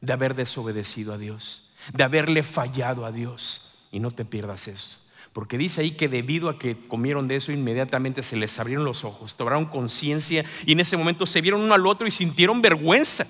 de 0.00 0.12
haber 0.12 0.34
desobedecido 0.34 1.14
a 1.14 1.18
Dios, 1.18 1.70
de 1.92 2.04
haberle 2.04 2.42
fallado 2.42 3.04
a 3.06 3.12
Dios. 3.12 3.86
Y 3.90 4.00
no 4.00 4.10
te 4.10 4.24
pierdas 4.24 4.68
eso. 4.68 4.98
Porque 5.32 5.58
dice 5.58 5.80
ahí 5.80 5.92
que 5.92 6.08
debido 6.08 6.48
a 6.48 6.58
que 6.58 6.76
comieron 6.88 7.28
de 7.28 7.36
eso, 7.36 7.52
inmediatamente 7.52 8.22
se 8.22 8.36
les 8.36 8.58
abrieron 8.58 8.84
los 8.84 9.04
ojos, 9.04 9.36
tomaron 9.36 9.66
conciencia 9.66 10.44
y 10.66 10.72
en 10.72 10.80
ese 10.80 10.96
momento 10.96 11.26
se 11.26 11.40
vieron 11.40 11.60
uno 11.60 11.74
al 11.74 11.86
otro 11.86 12.06
y 12.06 12.10
sintieron 12.10 12.62
vergüenza. 12.62 13.26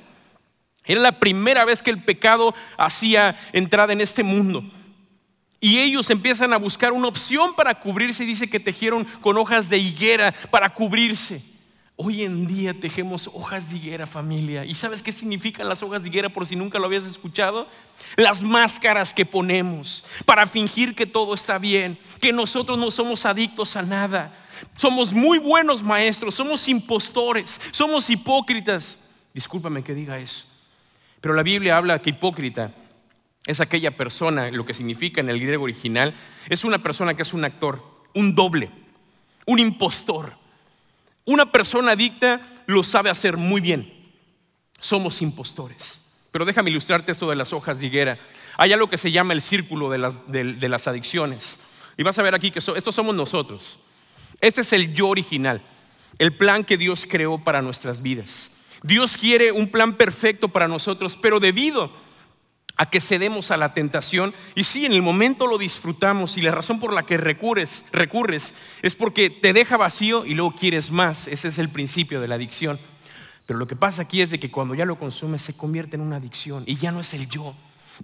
Era 0.84 1.00
la 1.00 1.18
primera 1.18 1.64
vez 1.64 1.82
que 1.82 1.90
el 1.90 2.02
pecado 2.02 2.54
hacía 2.78 3.38
entrada 3.52 3.92
en 3.92 4.00
este 4.00 4.22
mundo. 4.22 4.64
Y 5.60 5.78
ellos 5.80 6.08
empiezan 6.10 6.52
a 6.52 6.56
buscar 6.56 6.92
una 6.92 7.08
opción 7.08 7.54
para 7.54 7.80
cubrirse. 7.80 8.24
Y 8.24 8.28
dice 8.28 8.48
que 8.48 8.60
tejieron 8.60 9.04
con 9.20 9.36
hojas 9.36 9.68
de 9.68 9.78
higuera 9.78 10.32
para 10.50 10.72
cubrirse. 10.72 11.42
Hoy 12.00 12.22
en 12.22 12.46
día 12.46 12.74
tejemos 12.74 13.28
hojas 13.34 13.70
de 13.70 13.76
higuera, 13.76 14.06
familia. 14.06 14.64
¿Y 14.64 14.76
sabes 14.76 15.02
qué 15.02 15.10
significan 15.10 15.68
las 15.68 15.82
hojas 15.82 16.00
de 16.00 16.08
higuera 16.08 16.28
por 16.28 16.46
si 16.46 16.54
nunca 16.54 16.78
lo 16.78 16.84
habías 16.84 17.04
escuchado? 17.04 17.66
Las 18.14 18.44
máscaras 18.44 19.12
que 19.12 19.26
ponemos 19.26 20.04
para 20.24 20.46
fingir 20.46 20.94
que 20.94 21.06
todo 21.06 21.34
está 21.34 21.58
bien, 21.58 21.98
que 22.20 22.32
nosotros 22.32 22.78
no 22.78 22.92
somos 22.92 23.26
adictos 23.26 23.74
a 23.74 23.82
nada. 23.82 24.32
Somos 24.76 25.12
muy 25.12 25.40
buenos 25.40 25.82
maestros, 25.82 26.36
somos 26.36 26.68
impostores, 26.68 27.60
somos 27.72 28.08
hipócritas. 28.10 28.96
Discúlpame 29.34 29.82
que 29.82 29.92
diga 29.92 30.20
eso. 30.20 30.44
Pero 31.20 31.34
la 31.34 31.42
Biblia 31.42 31.76
habla 31.76 32.00
que 32.00 32.10
hipócrita 32.10 32.72
es 33.44 33.58
aquella 33.58 33.96
persona, 33.96 34.52
lo 34.52 34.64
que 34.64 34.72
significa 34.72 35.20
en 35.20 35.30
el 35.30 35.40
griego 35.40 35.64
original, 35.64 36.14
es 36.48 36.62
una 36.62 36.78
persona 36.78 37.14
que 37.14 37.22
es 37.22 37.32
un 37.32 37.44
actor, 37.44 37.82
un 38.14 38.36
doble, 38.36 38.70
un 39.46 39.58
impostor. 39.58 40.32
Una 41.28 41.44
persona 41.44 41.92
adicta 41.92 42.40
lo 42.64 42.82
sabe 42.82 43.10
hacer 43.10 43.36
muy 43.36 43.60
bien. 43.60 43.92
Somos 44.80 45.20
impostores. 45.20 46.00
Pero 46.30 46.46
déjame 46.46 46.70
ilustrarte 46.70 47.12
eso 47.12 47.28
de 47.28 47.36
las 47.36 47.52
hojas 47.52 47.78
de 47.78 47.86
higuera. 47.86 48.18
Hay 48.56 48.72
algo 48.72 48.88
que 48.88 48.96
se 48.96 49.12
llama 49.12 49.34
el 49.34 49.42
círculo 49.42 49.90
de 49.90 49.98
las, 49.98 50.26
de, 50.32 50.68
las 50.70 50.88
adicciones. 50.88 51.58
Y 51.98 52.02
vas 52.02 52.18
a 52.18 52.22
ver 52.22 52.34
aquí 52.34 52.50
que 52.50 52.60
estos 52.60 52.94
somos 52.94 53.14
nosotros. 53.14 53.78
Ese 54.40 54.62
es 54.62 54.72
el 54.72 54.94
yo 54.94 55.08
original, 55.08 55.60
el 56.18 56.34
plan 56.34 56.64
que 56.64 56.78
Dios 56.78 57.06
creó 57.06 57.36
para 57.36 57.60
nuestras 57.60 58.00
vidas. 58.00 58.52
Dios 58.82 59.18
quiere 59.18 59.52
un 59.52 59.68
plan 59.68 59.98
perfecto 59.98 60.48
para 60.48 60.66
nosotros, 60.66 61.18
pero 61.20 61.40
debido 61.40 61.84
a 61.84 61.90
que 62.86 63.00
cedemos 63.00 63.50
a 63.50 63.56
la 63.56 63.74
tentación, 63.74 64.32
y 64.54 64.64
sí, 64.64 64.86
en 64.86 64.92
el 64.92 65.02
momento 65.02 65.46
lo 65.46 65.58
disfrutamos 65.58 66.36
y 66.36 66.42
la 66.42 66.52
razón 66.52 66.78
por 66.78 66.92
la 66.92 67.04
que 67.04 67.16
recurres, 67.16 67.84
recurres 67.92 68.54
es 68.82 68.94
porque 68.94 69.30
te 69.30 69.52
deja 69.52 69.76
vacío 69.76 70.24
y 70.24 70.34
luego 70.34 70.54
quieres 70.54 70.90
más. 70.90 71.26
Ese 71.26 71.48
es 71.48 71.58
el 71.58 71.68
principio 71.68 72.20
de 72.20 72.28
la 72.28 72.36
adicción. 72.36 72.78
Pero 73.46 73.58
lo 73.58 73.66
que 73.66 73.76
pasa 73.76 74.02
aquí 74.02 74.20
es 74.20 74.30
de 74.30 74.38
que 74.38 74.50
cuando 74.50 74.74
ya 74.74 74.84
lo 74.84 74.98
consumes 74.98 75.42
se 75.42 75.56
convierte 75.56 75.96
en 75.96 76.02
una 76.02 76.16
adicción 76.16 76.62
y 76.66 76.76
ya 76.76 76.92
no 76.92 77.00
es 77.00 77.14
el 77.14 77.28
yo. 77.28 77.54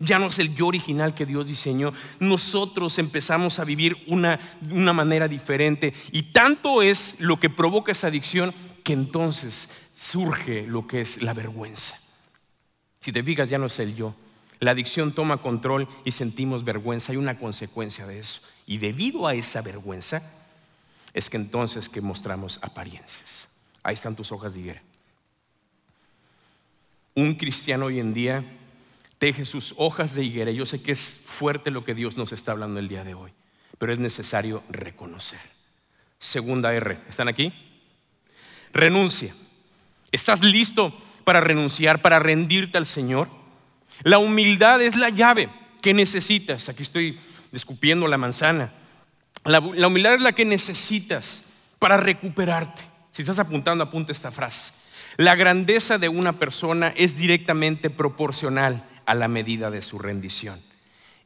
Ya 0.00 0.18
no 0.18 0.26
es 0.26 0.38
el 0.38 0.54
yo 0.54 0.66
original 0.66 1.14
que 1.14 1.26
Dios 1.26 1.46
diseñó. 1.46 1.92
Nosotros 2.18 2.98
empezamos 2.98 3.60
a 3.60 3.64
vivir 3.64 3.96
una, 4.08 4.40
una 4.70 4.92
manera 4.92 5.28
diferente. 5.28 5.94
Y 6.10 6.32
tanto 6.32 6.82
es 6.82 7.20
lo 7.20 7.38
que 7.38 7.50
provoca 7.50 7.92
esa 7.92 8.08
adicción 8.08 8.52
que 8.82 8.92
entonces 8.92 9.68
surge 9.94 10.66
lo 10.66 10.86
que 10.86 11.02
es 11.02 11.22
la 11.22 11.32
vergüenza. 11.32 11.96
Si 13.00 13.12
te 13.12 13.22
fijas, 13.22 13.48
ya 13.48 13.58
no 13.58 13.66
es 13.66 13.78
el 13.78 13.94
yo. 13.94 14.14
La 14.60 14.70
adicción 14.70 15.12
toma 15.12 15.38
control 15.38 15.88
y 16.04 16.12
sentimos 16.12 16.64
vergüenza. 16.64 17.12
Hay 17.12 17.18
una 17.18 17.38
consecuencia 17.38 18.06
de 18.06 18.18
eso. 18.18 18.40
Y 18.66 18.78
debido 18.78 19.26
a 19.26 19.34
esa 19.34 19.62
vergüenza, 19.62 20.22
es 21.12 21.30
que 21.30 21.36
entonces 21.36 21.88
que 21.88 22.00
mostramos 22.00 22.58
apariencias. 22.62 23.48
Ahí 23.82 23.94
están 23.94 24.16
tus 24.16 24.32
hojas 24.32 24.54
de 24.54 24.60
higuera. 24.60 24.82
Un 27.14 27.34
cristiano 27.34 27.86
hoy 27.86 28.00
en 28.00 28.14
día 28.14 28.44
teje 29.18 29.44
sus 29.44 29.74
hojas 29.76 30.14
de 30.14 30.24
higuera. 30.24 30.50
Yo 30.50 30.66
sé 30.66 30.82
que 30.82 30.92
es 30.92 31.20
fuerte 31.24 31.70
lo 31.70 31.84
que 31.84 31.94
Dios 31.94 32.16
nos 32.16 32.32
está 32.32 32.52
hablando 32.52 32.80
el 32.80 32.88
día 32.88 33.04
de 33.04 33.14
hoy, 33.14 33.32
pero 33.78 33.92
es 33.92 33.98
necesario 33.98 34.62
reconocer. 34.68 35.38
Segunda 36.18 36.74
R, 36.74 36.98
¿están 37.08 37.28
aquí? 37.28 37.52
Renuncia. 38.72 39.34
¿Estás 40.10 40.42
listo 40.42 40.92
para 41.24 41.40
renunciar, 41.40 42.02
para 42.02 42.18
rendirte 42.18 42.78
al 42.78 42.86
Señor? 42.86 43.28
La 44.02 44.18
humildad 44.18 44.82
es 44.82 44.96
la 44.96 45.10
llave 45.10 45.48
que 45.80 45.94
necesitas. 45.94 46.68
Aquí 46.68 46.82
estoy 46.82 47.18
descupiendo 47.52 48.08
la 48.08 48.18
manzana. 48.18 48.72
La, 49.44 49.60
humildad 49.60 50.14
es 50.14 50.20
la 50.20 50.32
que 50.32 50.44
necesitas 50.44 51.44
para 51.78 51.96
recuperarte. 51.96 52.82
Si 53.12 53.22
estás 53.22 53.38
apuntando, 53.38 53.84
apunta 53.84 54.12
esta 54.12 54.30
frase. 54.30 54.72
La 55.16 55.36
grandeza 55.36 55.98
de 55.98 56.08
una 56.08 56.34
persona 56.34 56.92
es 56.96 57.16
directamente 57.16 57.90
proporcional 57.90 58.84
a 59.06 59.14
la 59.14 59.28
medida 59.28 59.70
de 59.70 59.82
su 59.82 59.98
rendición. 59.98 60.60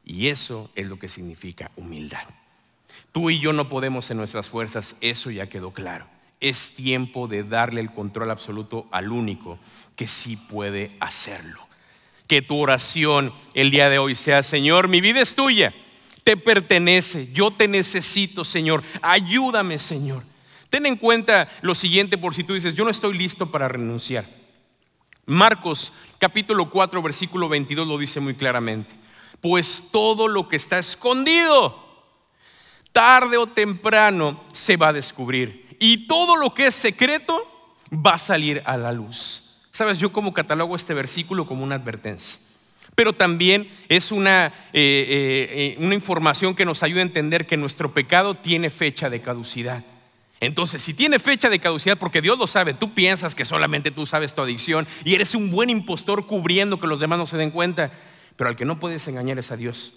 Y 0.05 0.27
eso 0.27 0.69
es 0.75 0.85
lo 0.87 0.99
que 0.99 1.09
significa 1.09 1.71
humildad. 1.75 2.23
Tú 3.11 3.29
y 3.29 3.39
yo 3.39 3.53
no 3.53 3.69
podemos 3.69 4.11
en 4.11 4.17
nuestras 4.17 4.49
fuerzas, 4.49 4.95
eso 5.01 5.31
ya 5.31 5.47
quedó 5.47 5.71
claro 5.73 6.05
es 6.39 6.75
tiempo 6.75 7.27
de 7.27 7.43
darle 7.43 7.81
el 7.81 7.91
control 7.91 8.31
absoluto 8.31 8.87
al 8.91 9.11
único 9.11 9.59
que 9.95 10.07
sí 10.07 10.37
puede 10.37 10.95
hacerlo. 10.99 11.68
Que 12.29 12.41
tu 12.41 12.57
oración 12.57 13.33
el 13.55 13.71
día 13.71 13.89
de 13.89 13.99
hoy 13.99 14.15
sea, 14.15 14.43
Señor, 14.43 14.87
mi 14.87 15.01
vida 15.01 15.19
es 15.19 15.35
tuya, 15.35 15.73
te 16.23 16.37
pertenece, 16.37 17.27
yo 17.33 17.51
te 17.51 17.67
necesito, 17.67 18.45
Señor, 18.45 18.83
ayúdame, 19.01 19.79
Señor. 19.79 20.23
Ten 20.69 20.85
en 20.85 20.95
cuenta 20.95 21.49
lo 21.61 21.73
siguiente 21.73 22.17
por 22.17 22.35
si 22.35 22.43
tú 22.43 22.53
dices, 22.53 22.75
yo 22.75 22.85
no 22.85 22.91
estoy 22.91 23.17
listo 23.17 23.47
para 23.47 23.67
renunciar. 23.67 24.25
Marcos 25.25 25.91
capítulo 26.19 26.69
4, 26.69 27.01
versículo 27.01 27.49
22 27.49 27.87
lo 27.87 27.97
dice 27.97 28.19
muy 28.19 28.35
claramente. 28.35 28.95
Pues 29.41 29.89
todo 29.91 30.27
lo 30.27 30.47
que 30.47 30.57
está 30.57 30.77
escondido, 30.77 32.05
tarde 32.91 33.37
o 33.37 33.47
temprano, 33.47 34.43
se 34.53 34.77
va 34.77 34.89
a 34.89 34.93
descubrir 34.93 35.75
y 35.79 36.07
todo 36.07 36.35
lo 36.35 36.53
que 36.53 36.67
es 36.67 36.75
secreto 36.75 37.41
va 37.91 38.13
a 38.13 38.17
salir 38.19 38.61
a 38.65 38.77
la 38.77 38.91
luz. 38.91 39.48
Sabes, 39.79 39.97
yo 39.97 40.11
como 40.11 40.33
catalogo 40.33 40.75
este 40.75 40.93
versículo 40.93 41.47
como 41.47 41.63
una 41.63 41.75
advertencia, 41.75 42.37
pero 42.95 43.13
también 43.13 43.71
es 43.87 44.11
una, 44.11 44.47
eh, 44.47 44.51
eh, 44.73 45.47
eh, 45.51 45.75
una 45.79 45.95
información 45.95 46.53
que 46.53 46.65
nos 46.65 46.83
ayuda 46.83 46.99
a 46.99 47.03
entender 47.03 47.47
que 47.47 47.55
nuestro 47.55 47.93
pecado 47.93 48.35
tiene 48.35 48.69
fecha 48.71 49.09
de 49.09 49.21
caducidad. 49.21 49.81
Entonces, 50.41 50.81
si 50.81 50.93
tiene 50.93 51.17
fecha 51.17 51.49
de 51.49 51.59
caducidad, 51.59 51.97
porque 51.97 52.21
Dios 52.21 52.37
lo 52.37 52.45
sabe, 52.45 52.73
tú 52.73 52.93
piensas 52.93 53.35
que 53.35 53.45
solamente 53.45 53.89
tú 53.89 54.05
sabes 54.05 54.35
tu 54.35 54.41
adicción 54.41 54.85
y 55.05 55.15
eres 55.15 55.33
un 55.33 55.49
buen 55.49 55.69
impostor 55.69 56.25
cubriendo 56.25 56.77
que 56.77 56.87
los 56.87 56.99
demás 56.99 57.17
no 57.17 57.25
se 57.25 57.37
den 57.37 57.51
cuenta, 57.51 57.89
pero 58.35 58.49
al 58.49 58.57
que 58.57 58.65
no 58.65 58.81
puedes 58.81 59.07
engañar 59.07 59.39
es 59.39 59.49
a 59.49 59.55
Dios. 59.55 59.93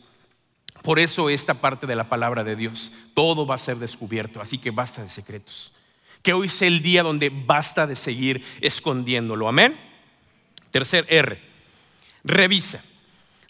Por 0.85 1.01
eso 1.01 1.29
esta 1.29 1.55
parte 1.55 1.89
de 1.89 1.97
la 1.97 2.09
palabra 2.09 2.45
de 2.45 2.55
Dios, 2.55 2.93
todo 3.15 3.47
va 3.47 3.57
a 3.57 3.59
ser 3.59 3.79
descubierto, 3.79 4.41
así 4.41 4.59
que 4.59 4.71
basta 4.71 5.03
de 5.03 5.11
secretos. 5.11 5.73
Que 6.23 6.33
hoy 6.33 6.49
sea 6.49 6.69
el 6.69 6.83
día 6.83 7.03
donde 7.03 7.31
basta 7.31 7.87
de 7.87 7.97
seguir 7.97 8.45
escondiéndolo. 8.61 9.49
Amén. 9.49 9.77
Tercer 10.71 11.05
R, 11.09 11.39
revisa. 12.25 12.83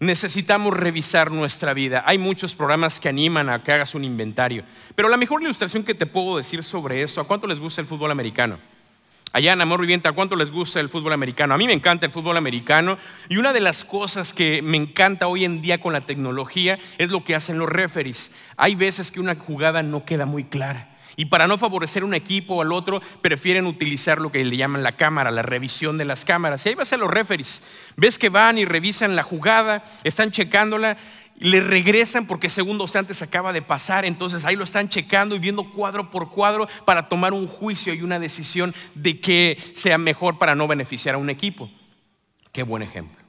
Necesitamos 0.00 0.76
revisar 0.76 1.30
nuestra 1.30 1.74
vida. 1.74 2.02
Hay 2.06 2.18
muchos 2.18 2.54
programas 2.54 2.98
que 2.98 3.08
animan 3.08 3.48
a 3.48 3.62
que 3.62 3.70
hagas 3.70 3.94
un 3.94 4.02
inventario, 4.02 4.64
pero 4.96 5.08
la 5.08 5.16
mejor 5.16 5.42
ilustración 5.42 5.84
que 5.84 5.94
te 5.94 6.06
puedo 6.06 6.38
decir 6.38 6.64
sobre 6.64 7.02
eso, 7.04 7.20
¿a 7.20 7.24
cuánto 7.24 7.46
les 7.46 7.60
gusta 7.60 7.80
el 7.80 7.86
fútbol 7.86 8.10
americano? 8.10 8.58
Allá 9.32 9.54
en 9.54 9.62
Amor 9.62 9.80
Viviente, 9.80 10.08
¿a 10.08 10.12
cuánto 10.12 10.36
les 10.36 10.50
gusta 10.50 10.80
el 10.80 10.90
fútbol 10.90 11.12
americano? 11.14 11.54
A 11.54 11.58
mí 11.58 11.66
me 11.66 11.72
encanta 11.72 12.04
el 12.04 12.12
fútbol 12.12 12.36
americano 12.36 12.98
y 13.30 13.38
una 13.38 13.52
de 13.52 13.60
las 13.60 13.84
cosas 13.84 14.34
que 14.34 14.60
me 14.60 14.76
encanta 14.76 15.26
hoy 15.26 15.44
en 15.46 15.62
día 15.62 15.80
con 15.80 15.94
la 15.94 16.02
tecnología 16.02 16.78
es 16.98 17.08
lo 17.08 17.24
que 17.24 17.34
hacen 17.34 17.58
los 17.58 17.68
referees. 17.68 18.32
Hay 18.56 18.74
veces 18.74 19.10
que 19.10 19.20
una 19.20 19.34
jugada 19.34 19.82
no 19.82 20.04
queda 20.04 20.26
muy 20.26 20.44
clara. 20.44 20.91
Y 21.16 21.26
para 21.26 21.46
no 21.46 21.58
favorecer 21.58 22.04
un 22.04 22.14
equipo 22.14 22.56
o 22.56 22.62
al 22.62 22.72
otro, 22.72 23.00
prefieren 23.20 23.66
utilizar 23.66 24.20
lo 24.20 24.32
que 24.32 24.44
le 24.44 24.56
llaman 24.56 24.82
la 24.82 24.96
cámara, 24.96 25.30
la 25.30 25.42
revisión 25.42 25.98
de 25.98 26.04
las 26.04 26.24
cámaras. 26.24 26.64
Y 26.64 26.70
ahí 26.70 26.74
vas 26.74 26.92
a 26.92 26.96
los 26.96 27.10
referees. 27.10 27.62
Ves 27.96 28.18
que 28.18 28.28
van 28.28 28.58
y 28.58 28.64
revisan 28.64 29.16
la 29.16 29.22
jugada, 29.22 29.82
están 30.04 30.32
checándola 30.32 30.96
le 31.42 31.60
regresan 31.60 32.26
porque 32.26 32.48
segundos 32.48 32.94
antes 32.94 33.20
acaba 33.20 33.52
de 33.52 33.62
pasar, 33.62 34.04
entonces 34.04 34.44
ahí 34.44 34.54
lo 34.54 34.64
están 34.64 34.88
checando 34.88 35.34
y 35.34 35.40
viendo 35.40 35.70
cuadro 35.70 36.10
por 36.10 36.30
cuadro 36.30 36.68
para 36.84 37.08
tomar 37.08 37.32
un 37.32 37.48
juicio 37.48 37.92
y 37.94 38.02
una 38.02 38.20
decisión 38.20 38.74
de 38.94 39.20
que 39.20 39.58
sea 39.74 39.98
mejor 39.98 40.38
para 40.38 40.54
no 40.54 40.68
beneficiar 40.68 41.16
a 41.16 41.18
un 41.18 41.30
equipo. 41.30 41.68
Qué 42.52 42.62
buen 42.62 42.82
ejemplo. 42.82 43.21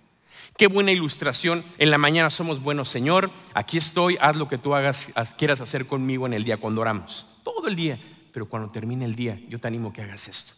Qué 0.58 0.68
buena 0.68 0.92
ilustración. 0.92 1.64
En 1.80 1.90
la 1.90 1.98
mañana 1.98 2.30
somos 2.30 2.62
buenos, 2.62 2.88
Señor. 2.88 3.32
Aquí 3.54 3.78
estoy, 3.78 4.18
haz 4.22 4.36
lo 4.36 4.48
que 4.48 4.60
tú 4.60 4.76
hagas, 4.76 5.10
quieras 5.38 5.62
hacer 5.62 5.88
conmigo 5.88 6.28
en 6.28 6.34
el 6.34 6.44
día 6.44 6.58
cuando 6.58 6.82
oramos. 6.82 7.26
Todo 7.44 7.68
el 7.68 7.76
día. 7.76 8.00
Pero 8.32 8.48
cuando 8.48 8.72
termine 8.72 9.06
el 9.06 9.16
día, 9.16 9.40
yo 9.48 9.60
te 9.60 9.68
animo 9.68 9.94
que 9.94 10.02
hagas 10.02 10.28
esto. 10.28 10.54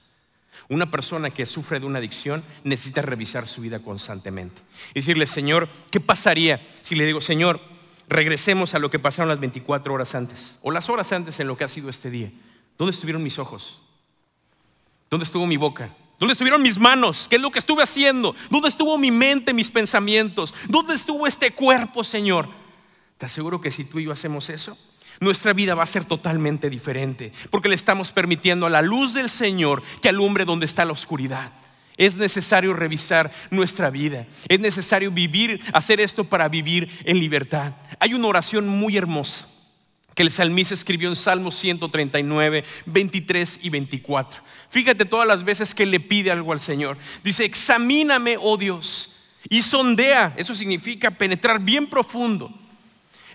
Una 0.69 0.89
persona 0.89 1.29
que 1.29 1.45
sufre 1.45 1.79
de 1.79 1.85
una 1.85 1.99
adicción 1.99 2.43
necesita 2.63 3.01
revisar 3.01 3.47
su 3.47 3.61
vida 3.61 3.79
constantemente. 3.79 4.61
Y 4.91 4.99
decirle, 4.99 5.27
Señor, 5.27 5.69
¿qué 5.91 5.99
pasaría 5.99 6.65
si 6.81 6.95
le 6.95 7.05
digo, 7.05 7.21
Señor, 7.21 7.59
regresemos 8.07 8.73
a 8.73 8.79
lo 8.79 8.89
que 8.89 8.99
pasaron 8.99 9.29
las 9.29 9.39
24 9.39 9.93
horas 9.93 10.15
antes 10.15 10.57
o 10.61 10.71
las 10.71 10.89
horas 10.89 11.11
antes 11.11 11.39
en 11.39 11.47
lo 11.47 11.57
que 11.57 11.65
ha 11.65 11.69
sido 11.69 11.89
este 11.89 12.09
día? 12.09 12.31
¿Dónde 12.77 12.91
estuvieron 12.91 13.23
mis 13.23 13.39
ojos? 13.39 13.81
¿Dónde 15.09 15.25
estuvo 15.25 15.45
mi 15.45 15.57
boca? 15.57 15.93
¿Dónde 16.19 16.33
estuvieron 16.33 16.61
mis 16.61 16.79
manos? 16.79 17.27
¿Qué 17.27 17.35
es 17.35 17.41
lo 17.41 17.51
que 17.51 17.59
estuve 17.59 17.83
haciendo? 17.83 18.35
¿Dónde 18.49 18.69
estuvo 18.69 18.97
mi 18.97 19.11
mente, 19.11 19.53
mis 19.53 19.69
pensamientos? 19.69 20.53
¿Dónde 20.69 20.93
estuvo 20.93 21.27
este 21.27 21.51
cuerpo, 21.51 22.03
Señor? 22.03 22.47
Te 23.17 23.25
aseguro 23.25 23.59
que 23.59 23.71
si 23.71 23.83
tú 23.83 23.99
y 23.99 24.05
yo 24.05 24.13
hacemos 24.13 24.49
eso, 24.49 24.77
nuestra 25.19 25.53
vida 25.53 25.75
va 25.75 25.83
a 25.83 25.87
ser 25.87 26.05
totalmente 26.05 26.69
diferente, 26.69 27.33
porque 27.49 27.69
le 27.69 27.75
estamos 27.75 28.11
permitiendo 28.11 28.65
a 28.65 28.69
la 28.69 28.81
luz 28.81 29.13
del 29.13 29.29
Señor 29.29 29.83
que 30.01 30.09
alumbre 30.09 30.45
donde 30.45 30.65
está 30.65 30.85
la 30.85 30.93
oscuridad. 30.93 31.51
Es 31.97 32.15
necesario 32.15 32.73
revisar 32.73 33.31
nuestra 33.51 33.89
vida. 33.89 34.25
Es 34.49 34.59
necesario 34.59 35.11
vivir, 35.11 35.61
hacer 35.73 36.01
esto 36.01 36.25
para 36.25 36.49
vivir 36.49 36.89
en 37.05 37.19
libertad. 37.19 37.73
Hay 37.99 38.13
una 38.13 38.27
oración 38.27 38.67
muy 38.67 38.97
hermosa 38.97 39.54
que 40.15 40.23
el 40.23 40.31
salmista 40.31 40.73
escribió 40.73 41.09
en 41.09 41.15
Salmos 41.15 41.55
139, 41.55 42.63
23 42.87 43.59
y 43.61 43.69
24. 43.69 44.41
Fíjate 44.69 45.05
todas 45.05 45.27
las 45.27 45.43
veces 45.43 45.75
que 45.75 45.85
le 45.85 45.99
pide 45.99 46.31
algo 46.31 46.53
al 46.53 46.59
Señor. 46.59 46.97
Dice, 47.23 47.45
examíname, 47.45 48.37
oh 48.39 48.57
Dios, 48.57 49.27
y 49.49 49.61
sondea. 49.61 50.33
Eso 50.37 50.55
significa 50.55 51.11
penetrar 51.11 51.59
bien 51.59 51.87
profundo 51.87 52.51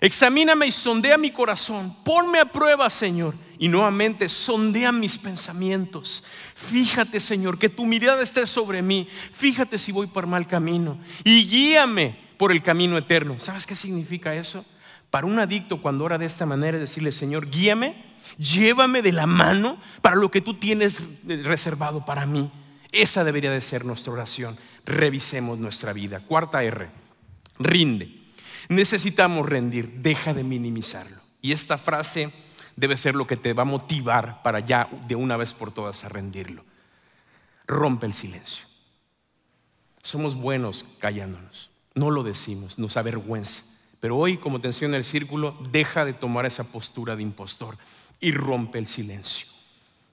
Examíname 0.01 0.65
y 0.65 0.71
sondea 0.71 1.15
mi 1.19 1.29
corazón. 1.29 1.95
Ponme 2.03 2.39
a 2.39 2.45
prueba, 2.45 2.89
Señor. 2.89 3.35
Y 3.59 3.67
nuevamente, 3.67 4.27
sondea 4.29 4.91
mis 4.91 5.19
pensamientos. 5.19 6.23
Fíjate, 6.55 7.19
Señor, 7.19 7.59
que 7.59 7.69
tu 7.69 7.85
mirada 7.85 8.23
esté 8.23 8.47
sobre 8.47 8.81
mí. 8.81 9.07
Fíjate 9.31 9.77
si 9.77 9.91
voy 9.91 10.07
por 10.07 10.25
mal 10.25 10.47
camino. 10.47 10.97
Y 11.23 11.47
guíame 11.47 12.17
por 12.37 12.51
el 12.51 12.63
camino 12.63 12.97
eterno. 12.97 13.37
¿Sabes 13.37 13.67
qué 13.67 13.75
significa 13.75 14.33
eso? 14.33 14.65
Para 15.11 15.27
un 15.27 15.37
adicto, 15.39 15.81
cuando 15.81 16.05
ora 16.05 16.17
de 16.17 16.25
esta 16.25 16.45
manera, 16.45 16.77
es 16.77 16.81
decirle, 16.81 17.11
Señor, 17.11 17.49
guíame, 17.49 18.03
llévame 18.37 19.01
de 19.01 19.11
la 19.11 19.27
mano 19.27 19.77
para 20.01 20.15
lo 20.15 20.31
que 20.31 20.41
tú 20.41 20.55
tienes 20.55 21.05
reservado 21.43 22.05
para 22.05 22.25
mí. 22.25 22.49
Esa 22.93 23.23
debería 23.23 23.51
de 23.51 23.61
ser 23.61 23.85
nuestra 23.85 24.13
oración. 24.13 24.57
Revisemos 24.85 25.59
nuestra 25.59 25.93
vida. 25.93 26.21
Cuarta 26.21 26.63
R, 26.63 26.89
rinde. 27.59 28.09
Necesitamos 28.69 29.47
rendir, 29.47 29.99
deja 29.99 30.33
de 30.33 30.43
minimizarlo. 30.43 31.17
Y 31.41 31.51
esta 31.51 31.77
frase 31.77 32.31
debe 32.77 32.95
ser 32.95 33.15
lo 33.15 33.27
que 33.27 33.37
te 33.37 33.53
va 33.53 33.63
a 33.63 33.65
motivar 33.65 34.41
para 34.43 34.59
ya 34.61 34.87
de 35.07 35.15
una 35.15 35.35
vez 35.35 35.53
por 35.53 35.73
todas 35.73 36.03
a 36.05 36.09
rendirlo. 36.09 36.63
Rompe 37.67 38.05
el 38.05 38.13
silencio. 38.13 38.65
Somos 40.01 40.35
buenos 40.35 40.85
callándonos, 40.99 41.69
no 41.93 42.09
lo 42.09 42.23
decimos, 42.23 42.79
nos 42.79 42.97
avergüenza. 42.97 43.63
Pero 44.01 44.17
hoy, 44.17 44.37
como 44.37 44.59
te 44.59 44.67
enseño 44.67 44.89
en 44.89 44.95
el 44.95 45.05
círculo, 45.05 45.57
deja 45.71 46.03
de 46.03 46.11
tomar 46.11 46.45
esa 46.45 46.65
postura 46.65 47.15
de 47.15 47.23
impostor 47.23 47.77
y 48.19 48.33
rompe 48.33 48.77
el 48.77 48.87
silencio. 48.87 49.47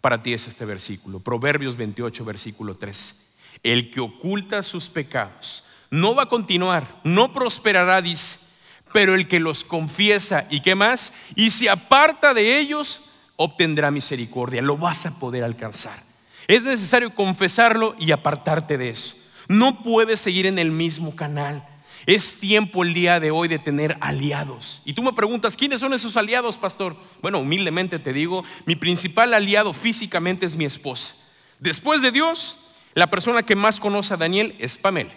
Para 0.01 0.23
ti 0.23 0.33
es 0.33 0.47
este 0.47 0.65
versículo, 0.65 1.19
Proverbios 1.19 1.77
28, 1.77 2.25
versículo 2.25 2.77
3. 2.77 3.17
El 3.65 3.91
que 3.91 3.99
oculta 3.99 4.63
sus 4.63 4.89
pecados 4.89 5.65
no 5.91 6.15
va 6.15 6.25
a 6.25 6.29
continuar, 6.29 7.01
no 7.03 7.33
prosperará, 7.33 8.01
dice 8.01 8.47
pero 8.93 9.15
el 9.15 9.29
que 9.29 9.41
los 9.41 9.65
confiesa 9.65 10.47
y 10.51 10.61
qué 10.61 10.75
más, 10.75 11.13
y 11.35 11.51
se 11.51 11.69
aparta 11.69 12.35
de 12.35 12.59
ellos, 12.59 13.01
obtendrá 13.37 13.91
misericordia, 13.91 14.63
lo 14.63 14.77
vas 14.77 15.07
a 15.07 15.19
poder 15.19 15.45
alcanzar. 15.45 15.99
Es 16.47 16.63
necesario 16.63 17.15
confesarlo 17.15 17.95
y 17.99 18.13
apartarte 18.13 18.79
de 18.79 18.91
eso. 18.91 19.15
No 19.49 19.83
puedes 19.83 20.21
seguir 20.21 20.47
en 20.47 20.59
el 20.59 20.73
mismo 20.73 21.15
canal. 21.15 21.67
Es 22.09 22.41
tiempo 22.41 22.85
el 22.85 22.95
día 22.95 23.21
de 23.21 23.31
hoy 23.31 23.49
de 23.49 23.59
tener 23.59 23.99
aliados. 24.01 24.81
Y 24.87 24.95
tú 24.95 25.03
me 25.03 25.13
preguntas, 25.13 25.59
¿quiénes 25.59 25.81
son 25.81 25.93
esos 25.93 26.17
aliados, 26.17 26.57
pastor? 26.57 26.97
Bueno, 27.21 27.39
humildemente 27.41 27.99
te 27.99 28.15
digo, 28.15 28.45
mi 28.65 28.77
principal 28.77 29.35
aliado 29.35 29.75
físicamente 29.75 30.47
es 30.47 30.57
mi 30.57 30.65
esposa. 30.65 31.17
Después 31.59 32.01
de 32.01 32.11
Dios, 32.11 32.71
la 32.95 33.11
persona 33.11 33.43
que 33.43 33.57
más 33.57 33.79
conoce 33.79 34.15
a 34.15 34.17
Daniel 34.17 34.57
es 34.59 34.79
Pamela. 34.79 35.13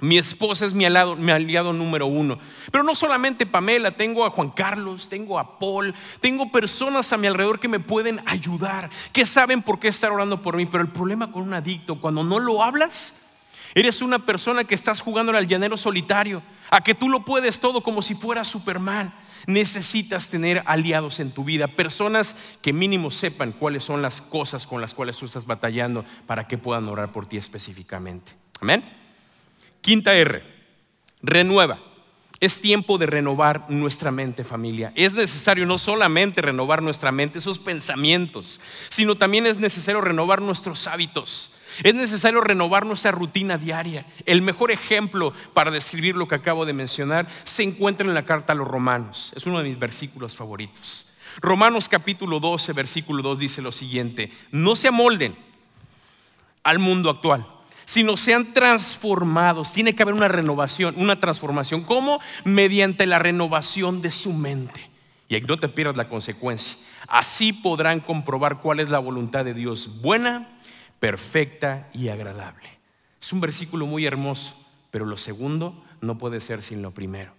Mi 0.00 0.18
esposa 0.18 0.66
es 0.66 0.74
mi 0.74 0.84
aliado, 0.84 1.14
mi 1.14 1.30
aliado 1.30 1.72
número 1.72 2.08
uno. 2.08 2.40
Pero 2.72 2.82
no 2.82 2.96
solamente 2.96 3.46
Pamela, 3.46 3.92
tengo 3.92 4.26
a 4.26 4.30
Juan 4.30 4.50
Carlos, 4.50 5.08
tengo 5.08 5.38
a 5.38 5.60
Paul, 5.60 5.94
tengo 6.20 6.50
personas 6.50 7.12
a 7.12 7.18
mi 7.18 7.28
alrededor 7.28 7.60
que 7.60 7.68
me 7.68 7.78
pueden 7.78 8.20
ayudar, 8.26 8.90
que 9.12 9.24
saben 9.24 9.62
por 9.62 9.78
qué 9.78 9.86
estar 9.86 10.10
orando 10.10 10.42
por 10.42 10.56
mí. 10.56 10.66
Pero 10.66 10.82
el 10.82 10.90
problema 10.90 11.30
con 11.30 11.44
un 11.44 11.54
adicto, 11.54 12.00
cuando 12.00 12.24
no 12.24 12.40
lo 12.40 12.64
hablas, 12.64 13.14
eres 13.74 14.02
una 14.02 14.24
persona 14.24 14.64
que 14.64 14.74
estás 14.74 15.00
jugando 15.00 15.36
al 15.36 15.46
llanero 15.46 15.76
solitario, 15.76 16.42
a 16.70 16.82
que 16.82 16.94
tú 16.94 17.08
lo 17.08 17.24
puedes 17.24 17.60
todo 17.60 17.82
como 17.82 18.02
si 18.02 18.14
fuera 18.14 18.44
Superman. 18.44 19.12
Necesitas 19.46 20.28
tener 20.28 20.62
aliados 20.66 21.18
en 21.18 21.30
tu 21.30 21.44
vida, 21.44 21.68
personas 21.68 22.36
que 22.60 22.72
mínimo 22.72 23.10
sepan 23.10 23.52
cuáles 23.52 23.84
son 23.84 24.02
las 24.02 24.20
cosas 24.20 24.66
con 24.66 24.80
las 24.80 24.92
cuales 24.92 25.16
tú 25.16 25.24
estás 25.24 25.46
batallando 25.46 26.04
para 26.26 26.46
que 26.46 26.58
puedan 26.58 26.88
orar 26.88 27.10
por 27.10 27.26
ti 27.26 27.38
específicamente. 27.38 28.32
Amén. 28.60 28.84
Quinta 29.80 30.14
R, 30.14 30.44
renueva. 31.22 31.78
Es 32.40 32.62
tiempo 32.62 32.96
de 32.96 33.04
renovar 33.04 33.66
nuestra 33.68 34.10
mente, 34.10 34.44
familia. 34.44 34.92
Es 34.94 35.12
necesario 35.12 35.66
no 35.66 35.76
solamente 35.76 36.40
renovar 36.40 36.82
nuestra 36.82 37.12
mente, 37.12 37.38
esos 37.38 37.58
pensamientos, 37.58 38.62
sino 38.88 39.14
también 39.14 39.46
es 39.46 39.58
necesario 39.58 40.00
renovar 40.00 40.40
nuestros 40.40 40.86
hábitos. 40.86 41.59
Es 41.82 41.94
necesario 41.94 42.40
renovar 42.40 42.86
nuestra 42.86 43.12
rutina 43.12 43.58
diaria. 43.58 44.06
El 44.26 44.42
mejor 44.42 44.70
ejemplo 44.70 45.32
para 45.54 45.70
describir 45.70 46.16
lo 46.16 46.28
que 46.28 46.34
acabo 46.34 46.66
de 46.66 46.72
mencionar 46.72 47.26
se 47.44 47.62
encuentra 47.62 48.06
en 48.06 48.14
la 48.14 48.26
carta 48.26 48.52
a 48.52 48.56
los 48.56 48.68
romanos. 48.68 49.32
Es 49.36 49.46
uno 49.46 49.58
de 49.58 49.68
mis 49.68 49.78
versículos 49.78 50.34
favoritos. 50.34 51.08
Romanos 51.40 51.88
capítulo 51.88 52.40
12, 52.40 52.72
versículo 52.72 53.22
2 53.22 53.38
dice 53.38 53.62
lo 53.62 53.72
siguiente, 53.72 54.32
no 54.50 54.74
se 54.74 54.88
amolden 54.88 55.36
al 56.62 56.78
mundo 56.78 57.10
actual 57.10 57.46
sino 57.90 58.16
sean 58.16 58.52
transformados. 58.54 59.72
Tiene 59.72 59.96
que 59.96 60.04
haber 60.04 60.14
una 60.14 60.28
renovación, 60.28 60.94
una 60.96 61.18
transformación. 61.18 61.82
¿Cómo? 61.82 62.20
Mediante 62.44 63.04
la 63.04 63.18
renovación 63.18 64.00
de 64.00 64.12
su 64.12 64.32
mente. 64.32 64.88
Y 65.28 65.34
ahí 65.34 65.40
no 65.40 65.58
te 65.58 65.68
pierdas 65.68 65.96
la 65.96 66.08
consecuencia. 66.08 66.78
Así 67.08 67.52
podrán 67.52 67.98
comprobar 67.98 68.60
cuál 68.60 68.78
es 68.78 68.90
la 68.90 69.00
voluntad 69.00 69.44
de 69.44 69.54
Dios, 69.54 70.00
buena, 70.02 70.48
perfecta 71.00 71.88
y 71.92 72.08
agradable. 72.08 72.68
Es 73.20 73.32
un 73.32 73.40
versículo 73.40 73.86
muy 73.86 74.06
hermoso, 74.06 74.54
pero 74.90 75.06
lo 75.06 75.16
segundo 75.16 75.82
no 76.00 76.18
puede 76.18 76.40
ser 76.40 76.62
sin 76.62 76.82
lo 76.82 76.92
primero. 76.92 77.32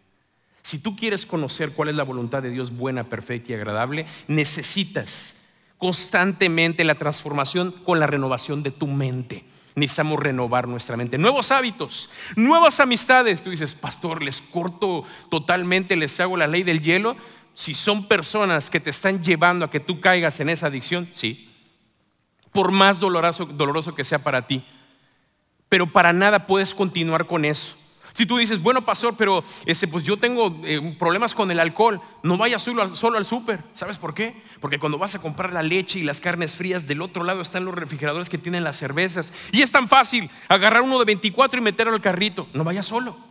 Si 0.64 0.80
tú 0.80 0.96
quieres 0.96 1.26
conocer 1.26 1.72
cuál 1.72 1.90
es 1.90 1.96
la 1.96 2.04
voluntad 2.04 2.44
de 2.44 2.50
Dios 2.50 2.76
buena, 2.76 3.06
perfecta 3.06 3.52
y 3.52 3.56
agradable, 3.56 4.06
necesitas 4.28 5.42
constantemente 5.78 6.84
la 6.84 6.96
transformación 6.96 7.72
con 7.72 8.00
la 8.00 8.08
renovación 8.08 8.62
de 8.62 8.72
tu 8.72 8.88
mente. 8.88 9.44
Necesitamos 9.74 10.20
renovar 10.20 10.68
nuestra 10.68 10.98
mente. 10.98 11.18
Nuevos 11.18 11.52
hábitos, 11.52 12.10
nuevas 12.36 12.80
amistades. 12.80 13.44
Tú 13.44 13.50
dices, 13.50 13.74
pastor, 13.74 14.22
les 14.22 14.42
corto 14.42 15.04
totalmente, 15.30 15.96
les 15.96 16.20
hago 16.20 16.38
la 16.38 16.48
ley 16.48 16.64
del 16.64 16.82
hielo. 16.82 17.16
Si 17.54 17.74
son 17.74 18.08
personas 18.08 18.70
que 18.70 18.80
te 18.80 18.90
están 18.90 19.24
llevando 19.24 19.66
a 19.66 19.72
que 19.72 19.80
tú 19.80 20.00
caigas 20.00 20.40
en 20.40 20.50
esa 20.50 20.68
adicción, 20.68 21.10
sí. 21.14 21.51
Por 22.52 22.72
más 22.72 23.00
doloroso, 23.00 23.96
que 23.96 24.04
sea 24.04 24.20
para 24.20 24.48
ti. 24.48 24.64
Pero 25.70 25.92
para 25.92 26.14
nada 26.14 26.48
puedes 26.48 26.74
continuar 26.74 27.28
con 27.28 27.46
eso. 27.46 27.78
Si 28.14 28.26
tú 28.26 28.38
dices, 28.38 28.62
bueno, 28.62 28.84
pastor, 28.84 29.16
pero 29.18 29.44
ese, 29.66 29.88
pues 29.88 30.04
yo 30.04 30.18
tengo 30.18 30.60
eh, 30.66 30.96
problemas 31.00 31.34
con 31.34 31.50
el 31.50 31.62
alcohol, 31.62 32.02
no 32.24 32.38
vayas 32.38 32.62
solo, 32.62 32.82
al, 32.82 32.98
solo 32.98 33.18
al 33.18 33.26
súper. 33.26 33.64
¿Sabes 33.74 33.98
por 33.98 34.14
qué? 34.14 34.44
Porque 34.60 34.80
cuando 34.80 34.98
vas 34.98 35.16
a 35.16 35.20
comprar 35.20 35.54
la 35.54 35.64
leche 35.64 36.00
y 36.00 36.04
las 36.04 36.20
carnes 36.20 36.56
frías, 36.56 36.88
del 36.88 37.02
otro 37.02 37.24
lado 37.24 37.42
están 37.42 37.64
los 37.64 37.74
refrigeradores 37.74 38.30
que 38.30 38.38
tienen 38.38 38.66
las 38.66 38.78
cervezas. 38.78 39.32
Y 39.54 39.62
es 39.62 39.72
tan 39.72 39.88
fácil 39.88 40.30
agarrar 40.50 40.82
uno 40.82 41.00
de 41.00 41.06
24 41.06 41.60
y 41.60 41.64
meterlo 41.64 41.94
al 41.94 42.02
carrito. 42.02 42.48
No 42.54 42.66
vayas 42.66 42.86
solo. 42.86 43.31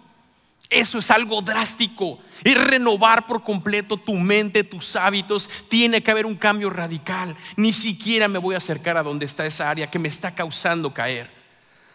Eso 0.71 0.99
es 0.99 1.11
algo 1.11 1.43
drástico. 1.43 2.21
Es 2.45 2.55
renovar 2.55 3.27
por 3.27 3.43
completo 3.43 3.97
tu 3.97 4.15
mente, 4.15 4.65
tus 4.65 4.97
hábitos. 4.97 5.51
Tiene 5.69 6.03
que 6.03 6.11
haber 6.11 6.25
un 6.25 6.37
cambio 6.37 6.71
radical. 6.71 7.37
Ni 7.57 7.73
siquiera 7.73 8.29
me 8.29 8.39
voy 8.39 8.55
a 8.55 8.59
acercar 8.59 8.97
a 8.97 9.03
donde 9.03 9.27
está 9.27 9.45
esa 9.45 9.69
área 9.69 9.91
que 9.91 9.99
me 9.99 10.09
está 10.09 10.35
causando 10.35 10.95
caer. 10.95 11.31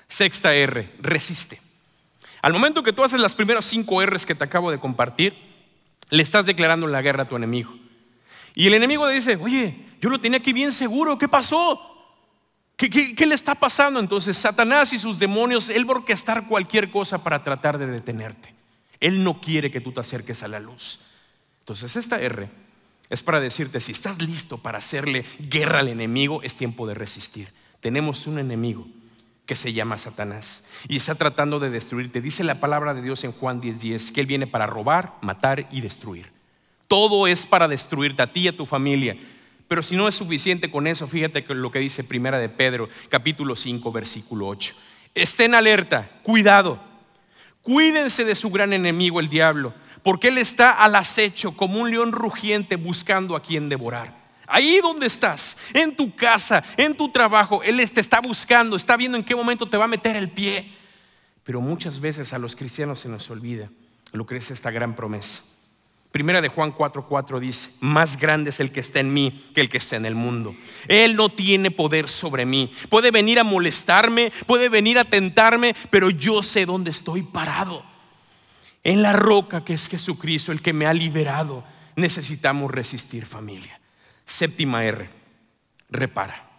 Sexta 0.08 0.54
R, 0.54 0.90
resiste. 1.00 1.60
Al 2.42 2.54
momento 2.54 2.84
que 2.84 2.94
tú 2.94 3.04
haces 3.04 3.20
las 3.20 3.34
primeras 3.34 3.66
cinco 3.66 4.06
R's 4.06 4.26
que 4.26 4.36
te 4.36 4.44
acabo 4.44 4.70
de 4.70 4.80
compartir, 4.80 5.36
le 6.10 6.22
estás 6.22 6.46
declarando 6.46 6.86
la 6.86 7.02
guerra 7.02 7.24
a 7.24 7.28
tu 7.28 7.36
enemigo. 7.36 7.74
Y 8.54 8.68
el 8.68 8.74
enemigo 8.74 9.08
dice, 9.08 9.36
oye, 9.38 9.76
yo 10.00 10.10
lo 10.10 10.20
tenía 10.20 10.38
aquí 10.38 10.54
bien 10.54 10.72
seguro, 10.72 11.18
¿qué 11.18 11.28
pasó? 11.28 11.96
¿Qué, 12.78 13.26
le 13.26 13.36
está 13.36 13.56
pasando? 13.56 14.00
Entonces 14.00 14.38
Satanás 14.38 14.94
y 14.94 15.00
sus 15.00 15.20
demonios, 15.20 15.70
él 15.70 15.90
va 15.90 15.94
a 15.94 15.98
orquestar 15.98 16.48
cualquier 16.48 16.92
cosa 16.92 17.24
para 17.24 17.44
tratar 17.44 17.78
de 17.78 17.88
detenerte. 17.88 18.55
Él 19.00 19.24
no 19.24 19.42
quiere 19.42 19.72
que 19.72 19.82
tú 19.82 19.92
te 19.92 20.00
acerques 20.00 20.44
a 20.44 20.48
la 20.48 20.60
luz. 20.60 21.00
Entonces 21.60 21.96
esta 21.96 22.22
R 22.22 22.50
es 23.10 23.24
para 23.24 23.40
decirte, 23.40 23.80
si 23.80 23.92
estás 23.92 24.22
listo 24.22 24.58
para 24.58 24.80
hacerle 24.80 25.26
guerra 25.40 25.80
al 25.80 25.90
enemigo, 25.90 26.42
es 26.42 26.56
tiempo 26.56 26.88
de 26.88 26.96
resistir. 26.96 27.50
tenemos 27.82 28.26
un 28.26 28.40
enemigo 28.40 28.88
que 29.46 29.56
se 29.56 29.74
llama 29.74 30.00
Satanás 30.00 30.64
y 30.88 30.98
está 30.98 31.14
tratando 31.14 31.60
de 31.60 31.70
destruirte. 31.70 32.20
Dice 32.20 32.44
la 32.44 32.60
palabra 32.60 32.96
de 32.96 33.04
Dios 33.04 33.24
en 33.24 33.32
Juan 33.32 33.62
10:10 33.62 34.12
que 34.12 34.22
Él 34.22 34.28
viene 34.28 34.48
para 34.48 34.66
robar, 34.66 35.14
matar 35.22 35.68
y 35.72 35.82
destruir. 35.82 36.32
Todo 36.88 37.28
es 37.28 37.46
para 37.46 37.68
destruirte 37.68 38.24
a 38.24 38.34
ti 38.34 38.42
y 38.42 38.48
a 38.48 38.58
tu 38.58 38.66
familia. 38.66 39.18
Pero 39.68 39.82
si 39.82 39.96
no 39.96 40.08
es 40.08 40.16
suficiente 40.16 40.70
con 40.70 40.88
eso, 40.88 41.08
fíjate 41.08 41.46
lo 41.50 41.72
que 41.72 41.80
dice 41.80 42.04
Primera 42.04 42.40
de 42.40 42.50
Pedro, 42.50 42.90
capítulo 43.10 43.56
5, 43.56 43.92
versículo 43.92 44.48
8. 44.48 44.76
Estén 45.14 45.56
alerta, 45.56 46.20
cuidado. 46.24 46.80
Cuídense 47.66 48.24
de 48.24 48.36
su 48.36 48.52
gran 48.52 48.74
enemigo, 48.74 49.20
el 49.20 49.28
diablo, 49.28 49.74
porque 50.04 50.28
él 50.28 50.38
está 50.38 50.70
al 50.70 50.94
acecho 50.94 51.52
como 51.58 51.80
un 51.80 51.90
león 51.90 52.12
rugiente 52.12 52.76
buscando 52.76 53.36
a 53.36 53.42
quien 53.42 53.70
devorar. 53.70 54.24
Ahí 54.46 54.80
donde 54.84 55.08
estás, 55.08 55.58
en 55.74 55.96
tu 55.96 56.16
casa, 56.16 56.64
en 56.78 56.96
tu 56.96 57.10
trabajo, 57.10 57.64
Él 57.64 57.78
te 57.92 58.02
está 58.02 58.22
buscando, 58.22 58.76
está 58.76 58.96
viendo 58.96 59.18
en 59.18 59.24
qué 59.24 59.36
momento 59.36 59.68
te 59.68 59.78
va 59.78 59.86
a 59.86 59.88
meter 59.88 60.16
el 60.16 60.30
pie. 60.30 60.72
Pero 61.44 61.60
muchas 61.60 62.00
veces 62.00 62.34
a 62.34 62.38
los 62.38 62.56
cristianos 62.56 63.00
se 63.00 63.10
nos 63.10 63.28
olvida 63.32 63.72
lo 64.12 64.28
que 64.28 64.38
es 64.38 64.52
esta 64.52 64.70
gran 64.70 64.96
promesa. 64.96 65.42
Primera 66.16 66.42
de 66.42 66.48
Juan 66.48 66.74
4:4 66.74 67.42
dice, 67.42 67.72
más 67.82 68.18
grande 68.18 68.52
es 68.52 68.62
el 68.62 68.72
que 68.72 68.80
está 68.80 69.02
en 69.02 69.14
mí 69.14 69.44
que 69.54 69.60
el 69.60 69.70
que 69.70 69.80
está 69.80 69.98
en 69.98 70.06
el 70.06 70.16
mundo. 70.16 70.56
Él 70.88 71.18
no 71.18 71.28
tiene 71.28 71.72
poder 71.72 72.08
sobre 72.08 72.46
mí. 72.46 72.72
Puede 72.88 73.12
venir 73.12 73.38
a 73.38 73.44
molestarme, 73.44 74.32
puede 74.48 74.70
venir 74.70 74.98
a 74.98 75.04
tentarme, 75.04 75.76
pero 75.90 76.10
yo 76.10 76.42
sé 76.42 76.66
dónde 76.66 76.92
estoy 76.92 77.22
parado. 77.22 77.84
En 78.82 79.02
la 79.02 79.12
roca 79.12 79.66
que 79.66 79.74
es 79.74 79.90
Jesucristo, 79.90 80.54
el 80.54 80.62
que 80.62 80.72
me 80.72 80.86
ha 80.86 80.94
liberado. 80.94 81.66
Necesitamos 81.98 82.72
resistir 82.72 83.26
familia. 83.26 83.78
Séptima 84.26 84.86
R, 84.86 85.10
repara. 85.90 86.50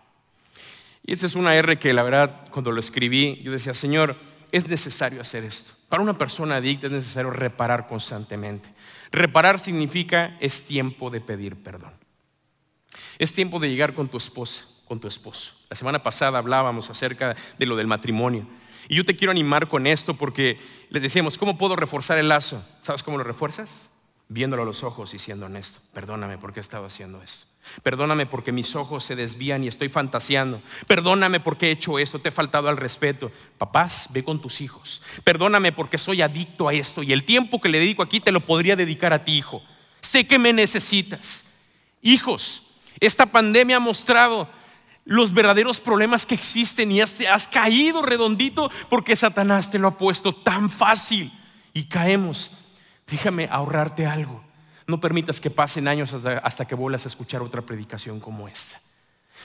Y 1.02 1.14
esta 1.14 1.24
es 1.24 1.34
una 1.34 1.54
R 1.54 1.78
que 1.78 1.94
la 1.94 2.02
verdad 2.02 2.44
cuando 2.50 2.72
lo 2.72 2.80
escribí 2.80 3.40
yo 3.42 3.52
decía, 3.52 3.72
Señor, 3.72 4.16
es 4.52 4.68
necesario 4.68 5.22
hacer 5.22 5.44
esto. 5.44 5.75
Para 5.88 6.02
una 6.02 6.18
persona 6.18 6.56
adicta 6.56 6.86
es 6.86 6.92
necesario 6.92 7.30
reparar 7.30 7.86
constantemente. 7.86 8.68
Reparar 9.12 9.60
significa 9.60 10.36
es 10.40 10.64
tiempo 10.64 11.10
de 11.10 11.20
pedir 11.20 11.56
perdón. 11.56 11.92
Es 13.18 13.32
tiempo 13.32 13.60
de 13.60 13.68
llegar 13.68 13.94
con 13.94 14.08
tu 14.08 14.16
esposa, 14.16 14.66
con 14.86 15.00
tu 15.00 15.08
esposo. 15.08 15.54
La 15.70 15.76
semana 15.76 16.02
pasada 16.02 16.38
hablábamos 16.38 16.90
acerca 16.90 17.36
de 17.58 17.66
lo 17.66 17.76
del 17.76 17.86
matrimonio. 17.86 18.46
Y 18.88 18.96
yo 18.96 19.04
te 19.04 19.16
quiero 19.16 19.30
animar 19.30 19.68
con 19.68 19.86
esto 19.86 20.14
porque 20.14 20.60
le 20.90 21.00
decíamos, 21.00 21.38
¿cómo 21.38 21.58
puedo 21.58 21.76
reforzar 21.76 22.18
el 22.18 22.28
lazo? 22.28 22.64
¿Sabes 22.80 23.02
cómo 23.02 23.18
lo 23.18 23.24
refuerzas? 23.24 23.90
Viéndolo 24.28 24.62
a 24.62 24.66
los 24.66 24.82
ojos 24.82 25.14
y 25.14 25.18
siendo 25.18 25.46
honesto. 25.46 25.80
Perdóname 25.92 26.38
porque 26.38 26.60
he 26.60 26.62
estado 26.62 26.86
haciendo 26.86 27.22
esto. 27.22 27.46
Perdóname 27.82 28.26
porque 28.26 28.52
mis 28.52 28.74
ojos 28.74 29.04
se 29.04 29.16
desvían 29.16 29.64
y 29.64 29.68
estoy 29.68 29.88
fantaseando. 29.88 30.60
Perdóname 30.86 31.40
porque 31.40 31.68
he 31.68 31.70
hecho 31.70 31.98
esto, 31.98 32.18
te 32.18 32.30
he 32.30 32.32
faltado 32.32 32.68
al 32.68 32.76
respeto. 32.76 33.30
Papás, 33.58 34.08
ve 34.12 34.24
con 34.24 34.40
tus 34.40 34.60
hijos. 34.60 35.02
Perdóname 35.24 35.72
porque 35.72 35.98
soy 35.98 36.22
adicto 36.22 36.68
a 36.68 36.74
esto 36.74 37.02
y 37.02 37.12
el 37.12 37.24
tiempo 37.24 37.60
que 37.60 37.68
le 37.68 37.78
dedico 37.78 38.02
aquí 38.02 38.20
te 38.20 38.32
lo 38.32 38.40
podría 38.40 38.76
dedicar 38.76 39.12
a 39.12 39.24
ti, 39.24 39.36
hijo. 39.36 39.62
Sé 40.00 40.26
que 40.26 40.38
me 40.38 40.52
necesitas. 40.52 41.44
Hijos, 42.02 42.62
esta 43.00 43.26
pandemia 43.26 43.76
ha 43.76 43.80
mostrado 43.80 44.48
los 45.04 45.32
verdaderos 45.32 45.80
problemas 45.80 46.26
que 46.26 46.34
existen 46.34 46.90
y 46.90 47.00
has, 47.00 47.20
has 47.20 47.46
caído 47.48 48.02
redondito 48.02 48.70
porque 48.88 49.16
Satanás 49.16 49.70
te 49.70 49.78
lo 49.78 49.88
ha 49.88 49.98
puesto 49.98 50.32
tan 50.32 50.68
fácil 50.70 51.32
y 51.72 51.84
caemos. 51.84 52.50
Déjame 53.06 53.48
ahorrarte 53.50 54.06
algo. 54.06 54.45
No 54.86 55.00
permitas 55.00 55.40
que 55.40 55.50
pasen 55.50 55.88
años 55.88 56.12
hasta, 56.12 56.64
que 56.64 56.74
vuelvas 56.74 57.04
a 57.04 57.08
escuchar 57.08 57.42
otra 57.42 57.62
predicación 57.62 58.20
como 58.20 58.48
esta. 58.48 58.80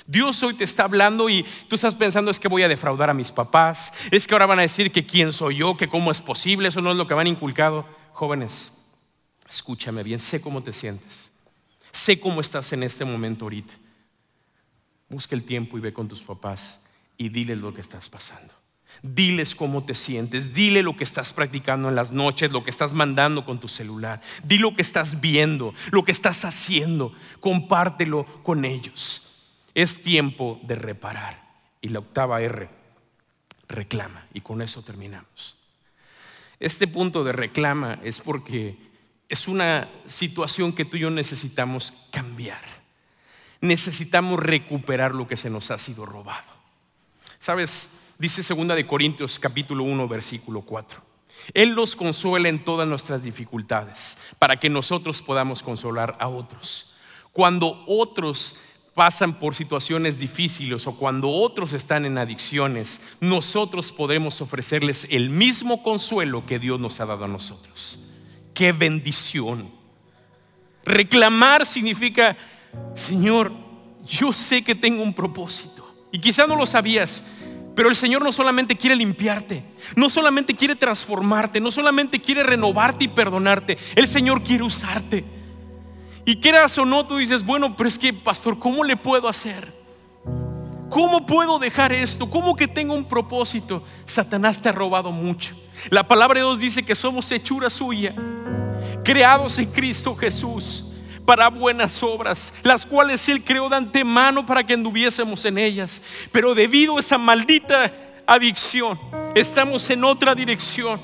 Dios 0.05 0.41
hoy 0.43 0.53
te 0.53 0.63
está 0.63 0.83
hablando 0.83 1.29
y 1.29 1.45
tú 1.67 1.75
estás 1.75 1.95
pensando 1.95 2.31
es 2.31 2.39
que 2.39 2.47
voy 2.47 2.63
a 2.63 2.67
defraudar 2.67 3.09
a 3.09 3.13
mis 3.13 3.31
papás, 3.31 3.93
es 4.09 4.25
que 4.25 4.33
ahora 4.33 4.45
van 4.45 4.59
a 4.59 4.63
decir 4.63 4.91
que 4.91 5.05
quién 5.05 5.31
soy 5.33 5.57
yo, 5.57 5.77
que 5.77 5.87
cómo 5.87 6.11
es 6.11 6.21
posible, 6.21 6.69
eso 6.69 6.81
no 6.81 6.91
es 6.91 6.97
lo 6.97 7.07
que 7.07 7.15
me 7.15 7.21
han 7.21 7.27
inculcado. 7.27 7.85
Jóvenes, 8.13 8.71
escúchame 9.47 10.03
bien, 10.03 10.19
sé 10.19 10.41
cómo 10.41 10.61
te 10.63 10.73
sientes, 10.73 11.29
sé 11.91 12.19
cómo 12.19 12.41
estás 12.41 12.73
en 12.73 12.83
este 12.83 13.05
momento 13.05 13.45
ahorita. 13.45 13.73
Busca 15.09 15.35
el 15.35 15.43
tiempo 15.43 15.77
y 15.77 15.81
ve 15.81 15.93
con 15.93 16.07
tus 16.07 16.23
papás 16.23 16.79
y 17.17 17.29
diles 17.29 17.57
lo 17.57 17.73
que 17.73 17.81
estás 17.81 18.09
pasando. 18.09 18.53
Diles 19.01 19.55
cómo 19.55 19.83
te 19.83 19.95
sientes, 19.95 20.53
dile 20.53 20.83
lo 20.83 20.95
que 20.95 21.03
estás 21.03 21.33
practicando 21.33 21.89
en 21.89 21.95
las 21.95 22.11
noches, 22.11 22.51
lo 22.51 22.63
que 22.63 22.69
estás 22.69 22.93
mandando 22.93 23.45
con 23.45 23.59
tu 23.59 23.67
celular, 23.67 24.21
di 24.43 24.59
lo 24.59 24.75
que 24.75 24.83
estás 24.83 25.21
viendo, 25.21 25.73
lo 25.91 26.03
que 26.05 26.11
estás 26.11 26.45
haciendo, 26.45 27.13
compártelo 27.39 28.25
con 28.43 28.63
ellos. 28.63 29.31
Es 29.73 30.03
tiempo 30.03 30.59
de 30.63 30.75
reparar. 30.75 31.41
Y 31.81 31.89
la 31.89 31.99
octava 31.99 32.41
R, 32.41 32.69
reclama. 33.67 34.27
Y 34.33 34.41
con 34.41 34.61
eso 34.61 34.83
terminamos. 34.83 35.57
Este 36.59 36.87
punto 36.87 37.23
de 37.23 37.31
reclama 37.31 37.99
es 38.03 38.19
porque 38.19 38.77
es 39.29 39.47
una 39.47 39.89
situación 40.07 40.73
que 40.73 40.85
tú 40.85 40.97
y 40.97 40.99
yo 40.99 41.09
necesitamos 41.09 41.93
cambiar. 42.11 42.61
Necesitamos 43.61 44.39
recuperar 44.39 45.15
lo 45.15 45.27
que 45.27 45.37
se 45.37 45.49
nos 45.49 45.71
ha 45.71 45.77
sido 45.77 46.05
robado. 46.05 46.51
Sabes, 47.39 47.89
Dice 48.21 48.43
segunda 48.43 48.75
de 48.75 48.85
Corintios 48.85 49.39
capítulo 49.39 49.83
1 49.83 50.07
versículo 50.07 50.61
4. 50.61 51.01
Él 51.55 51.73
nos 51.73 51.95
consuela 51.95 52.49
en 52.49 52.63
todas 52.63 52.87
nuestras 52.87 53.23
dificultades 53.23 54.15
para 54.37 54.59
que 54.59 54.69
nosotros 54.69 55.23
podamos 55.23 55.63
consolar 55.63 56.15
a 56.19 56.27
otros. 56.27 56.93
Cuando 57.31 57.83
otros 57.87 58.57
pasan 58.93 59.39
por 59.39 59.55
situaciones 59.55 60.19
difíciles 60.19 60.85
o 60.85 60.95
cuando 60.97 61.29
otros 61.29 61.73
están 61.73 62.05
en 62.05 62.19
adicciones, 62.19 63.01
nosotros 63.21 63.91
podremos 63.91 64.39
ofrecerles 64.39 65.07
el 65.09 65.31
mismo 65.31 65.81
consuelo 65.81 66.45
que 66.45 66.59
Dios 66.59 66.79
nos 66.79 66.99
ha 66.99 67.07
dado 67.07 67.25
a 67.25 67.27
nosotros. 67.27 67.97
Qué 68.53 68.71
bendición. 68.71 69.67
Reclamar 70.85 71.65
significa, 71.65 72.37
Señor, 72.93 73.51
yo 74.05 74.31
sé 74.31 74.63
que 74.63 74.75
tengo 74.75 75.01
un 75.01 75.15
propósito. 75.15 75.87
Y 76.11 76.19
quizá 76.19 76.45
no 76.45 76.55
lo 76.57 76.65
sabías, 76.65 77.23
pero 77.75 77.89
el 77.89 77.95
Señor 77.95 78.23
no 78.23 78.31
solamente 78.31 78.75
quiere 78.75 78.95
limpiarte, 78.95 79.63
no 79.95 80.09
solamente 80.09 80.55
quiere 80.55 80.75
transformarte, 80.75 81.59
no 81.59 81.71
solamente 81.71 82.19
quiere 82.19 82.43
renovarte 82.43 83.05
y 83.05 83.07
perdonarte, 83.07 83.77
el 83.95 84.07
Señor 84.07 84.43
quiere 84.43 84.63
usarte. 84.63 85.23
Y 86.25 86.35
quieras 86.37 86.77
o 86.77 86.85
no, 86.85 87.05
tú 87.07 87.17
dices, 87.17 87.43
bueno, 87.45 87.75
pero 87.75 87.87
es 87.87 87.97
que, 87.97 88.13
pastor, 88.13 88.59
¿cómo 88.59 88.83
le 88.83 88.95
puedo 88.95 89.27
hacer? 89.27 89.73
¿Cómo 90.89 91.25
puedo 91.25 91.57
dejar 91.57 91.93
esto? 91.93 92.29
¿Cómo 92.29 92.55
que 92.55 92.67
tengo 92.67 92.93
un 92.93 93.05
propósito? 93.05 93.83
Satanás 94.05 94.61
te 94.61 94.69
ha 94.69 94.73
robado 94.73 95.11
mucho. 95.11 95.55
La 95.89 96.07
palabra 96.07 96.39
de 96.39 96.45
Dios 96.45 96.59
dice 96.59 96.83
que 96.83 96.93
somos 96.93 97.31
hechura 97.31 97.69
suya, 97.69 98.13
creados 99.03 99.57
en 99.57 99.71
Cristo 99.71 100.15
Jesús 100.15 100.90
para 101.31 101.47
buenas 101.47 102.03
obras, 102.03 102.53
las 102.61 102.85
cuales 102.85 103.29
Él 103.29 103.41
creó 103.41 103.69
de 103.69 103.77
antemano 103.77 104.45
para 104.45 104.65
que 104.65 104.73
anduviésemos 104.73 105.45
en 105.45 105.57
ellas. 105.57 106.01
Pero 106.29 106.53
debido 106.53 106.97
a 106.97 106.99
esa 106.99 107.17
maldita 107.17 107.89
adicción, 108.27 108.99
estamos 109.33 109.89
en 109.91 110.03
otra 110.03 110.35
dirección. 110.35 110.99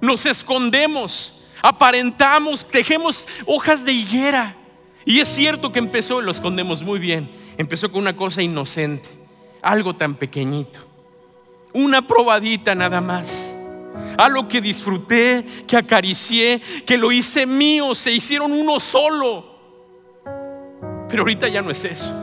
Nos 0.00 0.24
escondemos, 0.24 1.48
aparentamos, 1.62 2.64
tejemos 2.64 3.26
hojas 3.44 3.84
de 3.84 3.90
higuera. 3.90 4.54
Y 5.04 5.18
es 5.18 5.26
cierto 5.26 5.72
que 5.72 5.80
empezó, 5.80 6.20
lo 6.20 6.30
escondemos 6.30 6.84
muy 6.84 7.00
bien, 7.00 7.28
empezó 7.58 7.90
con 7.90 8.02
una 8.02 8.14
cosa 8.14 8.42
inocente, 8.42 9.08
algo 9.62 9.96
tan 9.96 10.14
pequeñito, 10.14 10.78
una 11.72 12.06
probadita 12.06 12.76
nada 12.76 13.00
más 13.00 13.52
algo 14.16 14.48
que 14.48 14.60
disfruté, 14.60 15.44
que 15.66 15.76
acaricié, 15.76 16.60
que 16.86 16.96
lo 16.96 17.10
hice 17.12 17.46
mío, 17.46 17.94
se 17.94 18.12
hicieron 18.12 18.52
uno 18.52 18.78
solo. 18.80 19.55
Pero 21.08 21.22
ahorita 21.22 21.48
ya 21.48 21.62
no 21.62 21.70
es 21.70 21.84
eso. 21.84 22.14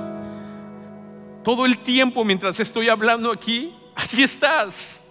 Todo 1.43 1.65
el 1.65 1.78
tiempo 1.80 2.24
mientras 2.24 2.60
estoy 2.60 2.89
hablando 2.89 3.32
aquí, 3.32 3.76
así 3.96 4.24
estás. 4.24 5.02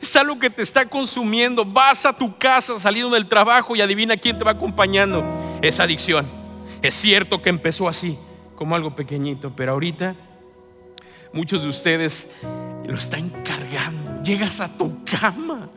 Es 0.00 0.16
algo 0.16 0.38
que 0.38 0.50
te 0.50 0.62
está 0.62 0.86
consumiendo. 0.86 1.64
Vas 1.64 2.06
a 2.06 2.16
tu 2.16 2.36
casa 2.36 2.78
saliendo 2.78 3.14
del 3.14 3.28
trabajo 3.28 3.76
y 3.76 3.80
adivina 3.80 4.16
quién 4.16 4.38
te 4.38 4.44
va 4.44 4.52
acompañando. 4.52 5.24
Es 5.62 5.78
adicción. 5.80 6.26
Es 6.82 6.94
cierto 6.94 7.40
que 7.40 7.50
empezó 7.50 7.88
así, 7.88 8.18
como 8.56 8.74
algo 8.74 8.94
pequeñito, 8.94 9.52
pero 9.54 9.72
ahorita 9.72 10.16
muchos 11.32 11.62
de 11.62 11.68
ustedes 11.68 12.32
lo 12.86 12.96
están 12.96 13.30
cargando. 13.44 14.22
Llegas 14.22 14.60
a 14.60 14.76
tu 14.76 15.04
cama 15.04 15.70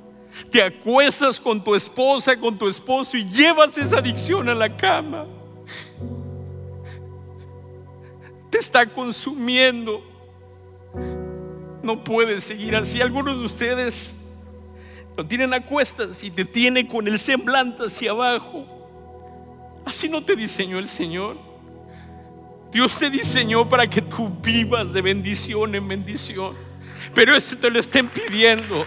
te 0.51 0.61
acuestas 0.61 1.39
con 1.39 1.63
tu 1.63 1.75
esposa, 1.75 2.35
con 2.37 2.57
tu 2.57 2.67
esposo 2.67 3.17
y 3.17 3.27
llevas 3.29 3.77
esa 3.77 3.97
adicción 3.97 4.49
a 4.49 4.55
la 4.55 4.75
cama. 4.75 5.25
Está 8.57 8.85
consumiendo. 8.85 10.01
No 11.83 12.03
puedes 12.03 12.45
seguir 12.45 12.75
así. 12.75 13.01
Algunos 13.01 13.37
de 13.37 13.45
ustedes 13.45 14.15
lo 15.17 15.25
tienen 15.25 15.53
a 15.53 15.65
cuestas 15.65 16.23
y 16.23 16.31
te 16.31 16.45
tiene 16.45 16.87
con 16.87 17.07
el 17.07 17.19
semblante 17.19 17.83
hacia 17.85 18.11
abajo. 18.11 18.65
Así 19.85 20.07
no 20.07 20.23
te 20.23 20.35
diseñó 20.35 20.79
el 20.79 20.87
Señor. 20.87 21.37
Dios 22.71 22.97
te 22.97 23.09
diseñó 23.09 23.67
para 23.67 23.87
que 23.87 24.01
tú 24.01 24.29
vivas 24.41 24.91
de 24.93 25.01
bendición 25.01 25.75
en 25.75 25.87
bendición. 25.87 26.55
Pero 27.13 27.35
eso 27.35 27.57
te 27.57 27.69
lo 27.69 27.79
estén 27.79 28.07
pidiendo. 28.07 28.85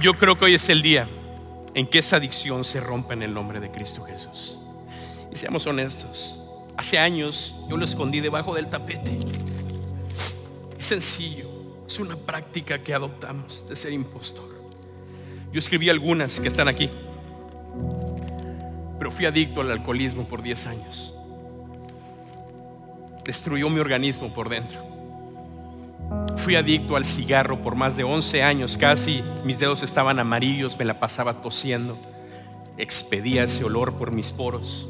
Yo 0.00 0.14
creo 0.14 0.38
que 0.38 0.44
hoy 0.44 0.54
es 0.54 0.68
el 0.68 0.80
día 0.80 1.08
en 1.74 1.86
que 1.86 1.98
esa 1.98 2.16
adicción 2.16 2.64
se 2.64 2.80
rompa 2.80 3.12
en 3.14 3.22
el 3.22 3.34
nombre 3.34 3.60
de 3.60 3.70
Cristo 3.70 4.04
Jesús. 4.04 4.58
Y 5.32 5.36
seamos 5.36 5.66
honestos, 5.66 6.40
hace 6.76 6.98
años 6.98 7.56
yo 7.68 7.76
lo 7.76 7.84
escondí 7.84 8.20
debajo 8.20 8.54
del 8.54 8.68
tapete. 8.68 9.18
Es 10.78 10.86
sencillo, 10.86 11.48
es 11.86 11.98
una 11.98 12.16
práctica 12.16 12.80
que 12.80 12.94
adoptamos 12.94 13.68
de 13.68 13.74
ser 13.74 13.92
impostor. 13.92 14.54
Yo 15.52 15.58
escribí 15.58 15.88
algunas 15.88 16.40
que 16.40 16.48
están 16.48 16.68
aquí, 16.68 16.90
pero 18.98 19.10
fui 19.10 19.26
adicto 19.26 19.60
al 19.60 19.70
alcoholismo 19.70 20.26
por 20.26 20.42
10 20.42 20.66
años. 20.66 21.14
Destruyó 23.24 23.68
mi 23.70 23.78
organismo 23.80 24.32
por 24.32 24.48
dentro. 24.48 24.93
Fui 26.36 26.56
adicto 26.56 26.96
al 26.96 27.04
cigarro 27.04 27.60
por 27.62 27.74
más 27.74 27.96
de 27.96 28.04
11 28.04 28.42
años, 28.42 28.76
casi 28.76 29.22
mis 29.44 29.58
dedos 29.58 29.82
estaban 29.82 30.18
amarillos, 30.18 30.78
me 30.78 30.84
la 30.84 30.98
pasaba 30.98 31.40
tosiendo, 31.40 31.98
expedía 32.76 33.44
ese 33.44 33.64
olor 33.64 33.94
por 33.94 34.12
mis 34.12 34.30
poros. 34.32 34.88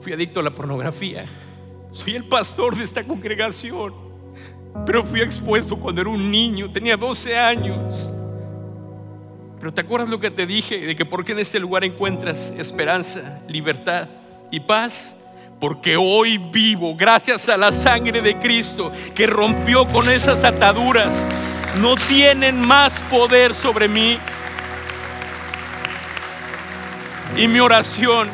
Fui 0.00 0.12
adicto 0.12 0.40
a 0.40 0.42
la 0.42 0.50
pornografía. 0.50 1.26
Soy 1.92 2.14
el 2.14 2.24
pastor 2.28 2.76
de 2.76 2.84
esta 2.84 3.02
congregación, 3.02 3.92
pero 4.86 5.04
fui 5.04 5.20
expuesto 5.20 5.76
cuando 5.76 6.02
era 6.02 6.10
un 6.10 6.30
niño, 6.30 6.70
tenía 6.70 6.96
12 6.96 7.36
años. 7.36 8.12
Pero 9.58 9.74
¿te 9.74 9.82
acuerdas 9.82 10.08
lo 10.08 10.20
que 10.20 10.30
te 10.30 10.46
dije 10.46 10.78
de 10.78 10.96
que 10.96 11.04
por 11.04 11.24
qué 11.24 11.32
en 11.32 11.40
este 11.40 11.58
lugar 11.58 11.84
encuentras 11.84 12.52
esperanza, 12.56 13.42
libertad 13.48 14.08
y 14.50 14.60
paz? 14.60 15.16
Porque 15.60 15.98
hoy 15.98 16.38
vivo 16.38 16.96
gracias 16.96 17.50
a 17.50 17.58
la 17.58 17.70
sangre 17.70 18.22
de 18.22 18.38
Cristo 18.38 18.90
que 19.14 19.26
rompió 19.26 19.86
con 19.86 20.08
esas 20.08 20.42
ataduras. 20.42 21.28
No 21.80 21.94
tienen 21.94 22.58
más 22.58 23.00
poder 23.02 23.54
sobre 23.54 23.86
mí. 23.86 24.18
Y 27.36 27.46
mi 27.46 27.60
oración, 27.60 28.28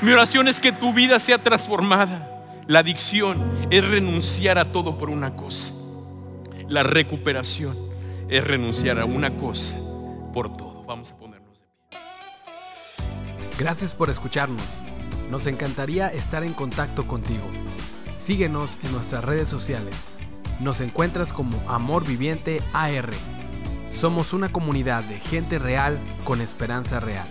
mi 0.00 0.10
oración 0.10 0.48
es 0.48 0.58
que 0.58 0.72
tu 0.72 0.94
vida 0.94 1.20
sea 1.20 1.36
transformada. 1.36 2.26
La 2.66 2.80
adicción 2.80 3.68
es 3.70 3.86
renunciar 3.86 4.58
a 4.58 4.64
todo 4.64 4.96
por 4.96 5.10
una 5.10 5.36
cosa. 5.36 5.72
La 6.68 6.82
recuperación 6.82 7.76
es 8.28 8.42
renunciar 8.42 8.98
a 8.98 9.04
una 9.04 9.36
cosa 9.36 9.76
por 10.32 10.54
todo. 10.56 10.84
Vamos 10.84 11.12
a 11.12 11.16
ponernos 11.16 11.60
de 11.60 11.66
pie. 11.90 11.98
Gracias 13.58 13.94
por 13.94 14.08
escucharnos. 14.10 14.84
Nos 15.30 15.46
encantaría 15.46 16.08
estar 16.08 16.42
en 16.42 16.54
contacto 16.54 17.06
contigo. 17.06 17.44
Síguenos 18.16 18.78
en 18.82 18.92
nuestras 18.92 19.24
redes 19.24 19.48
sociales. 19.48 20.08
Nos 20.60 20.80
encuentras 20.80 21.32
como 21.32 21.58
Amor 21.68 22.06
Viviente 22.06 22.62
AR. 22.72 23.10
Somos 23.90 24.32
una 24.32 24.50
comunidad 24.50 25.04
de 25.04 25.18
gente 25.18 25.58
real 25.58 25.98
con 26.24 26.40
esperanza 26.40 26.98
real. 26.98 27.28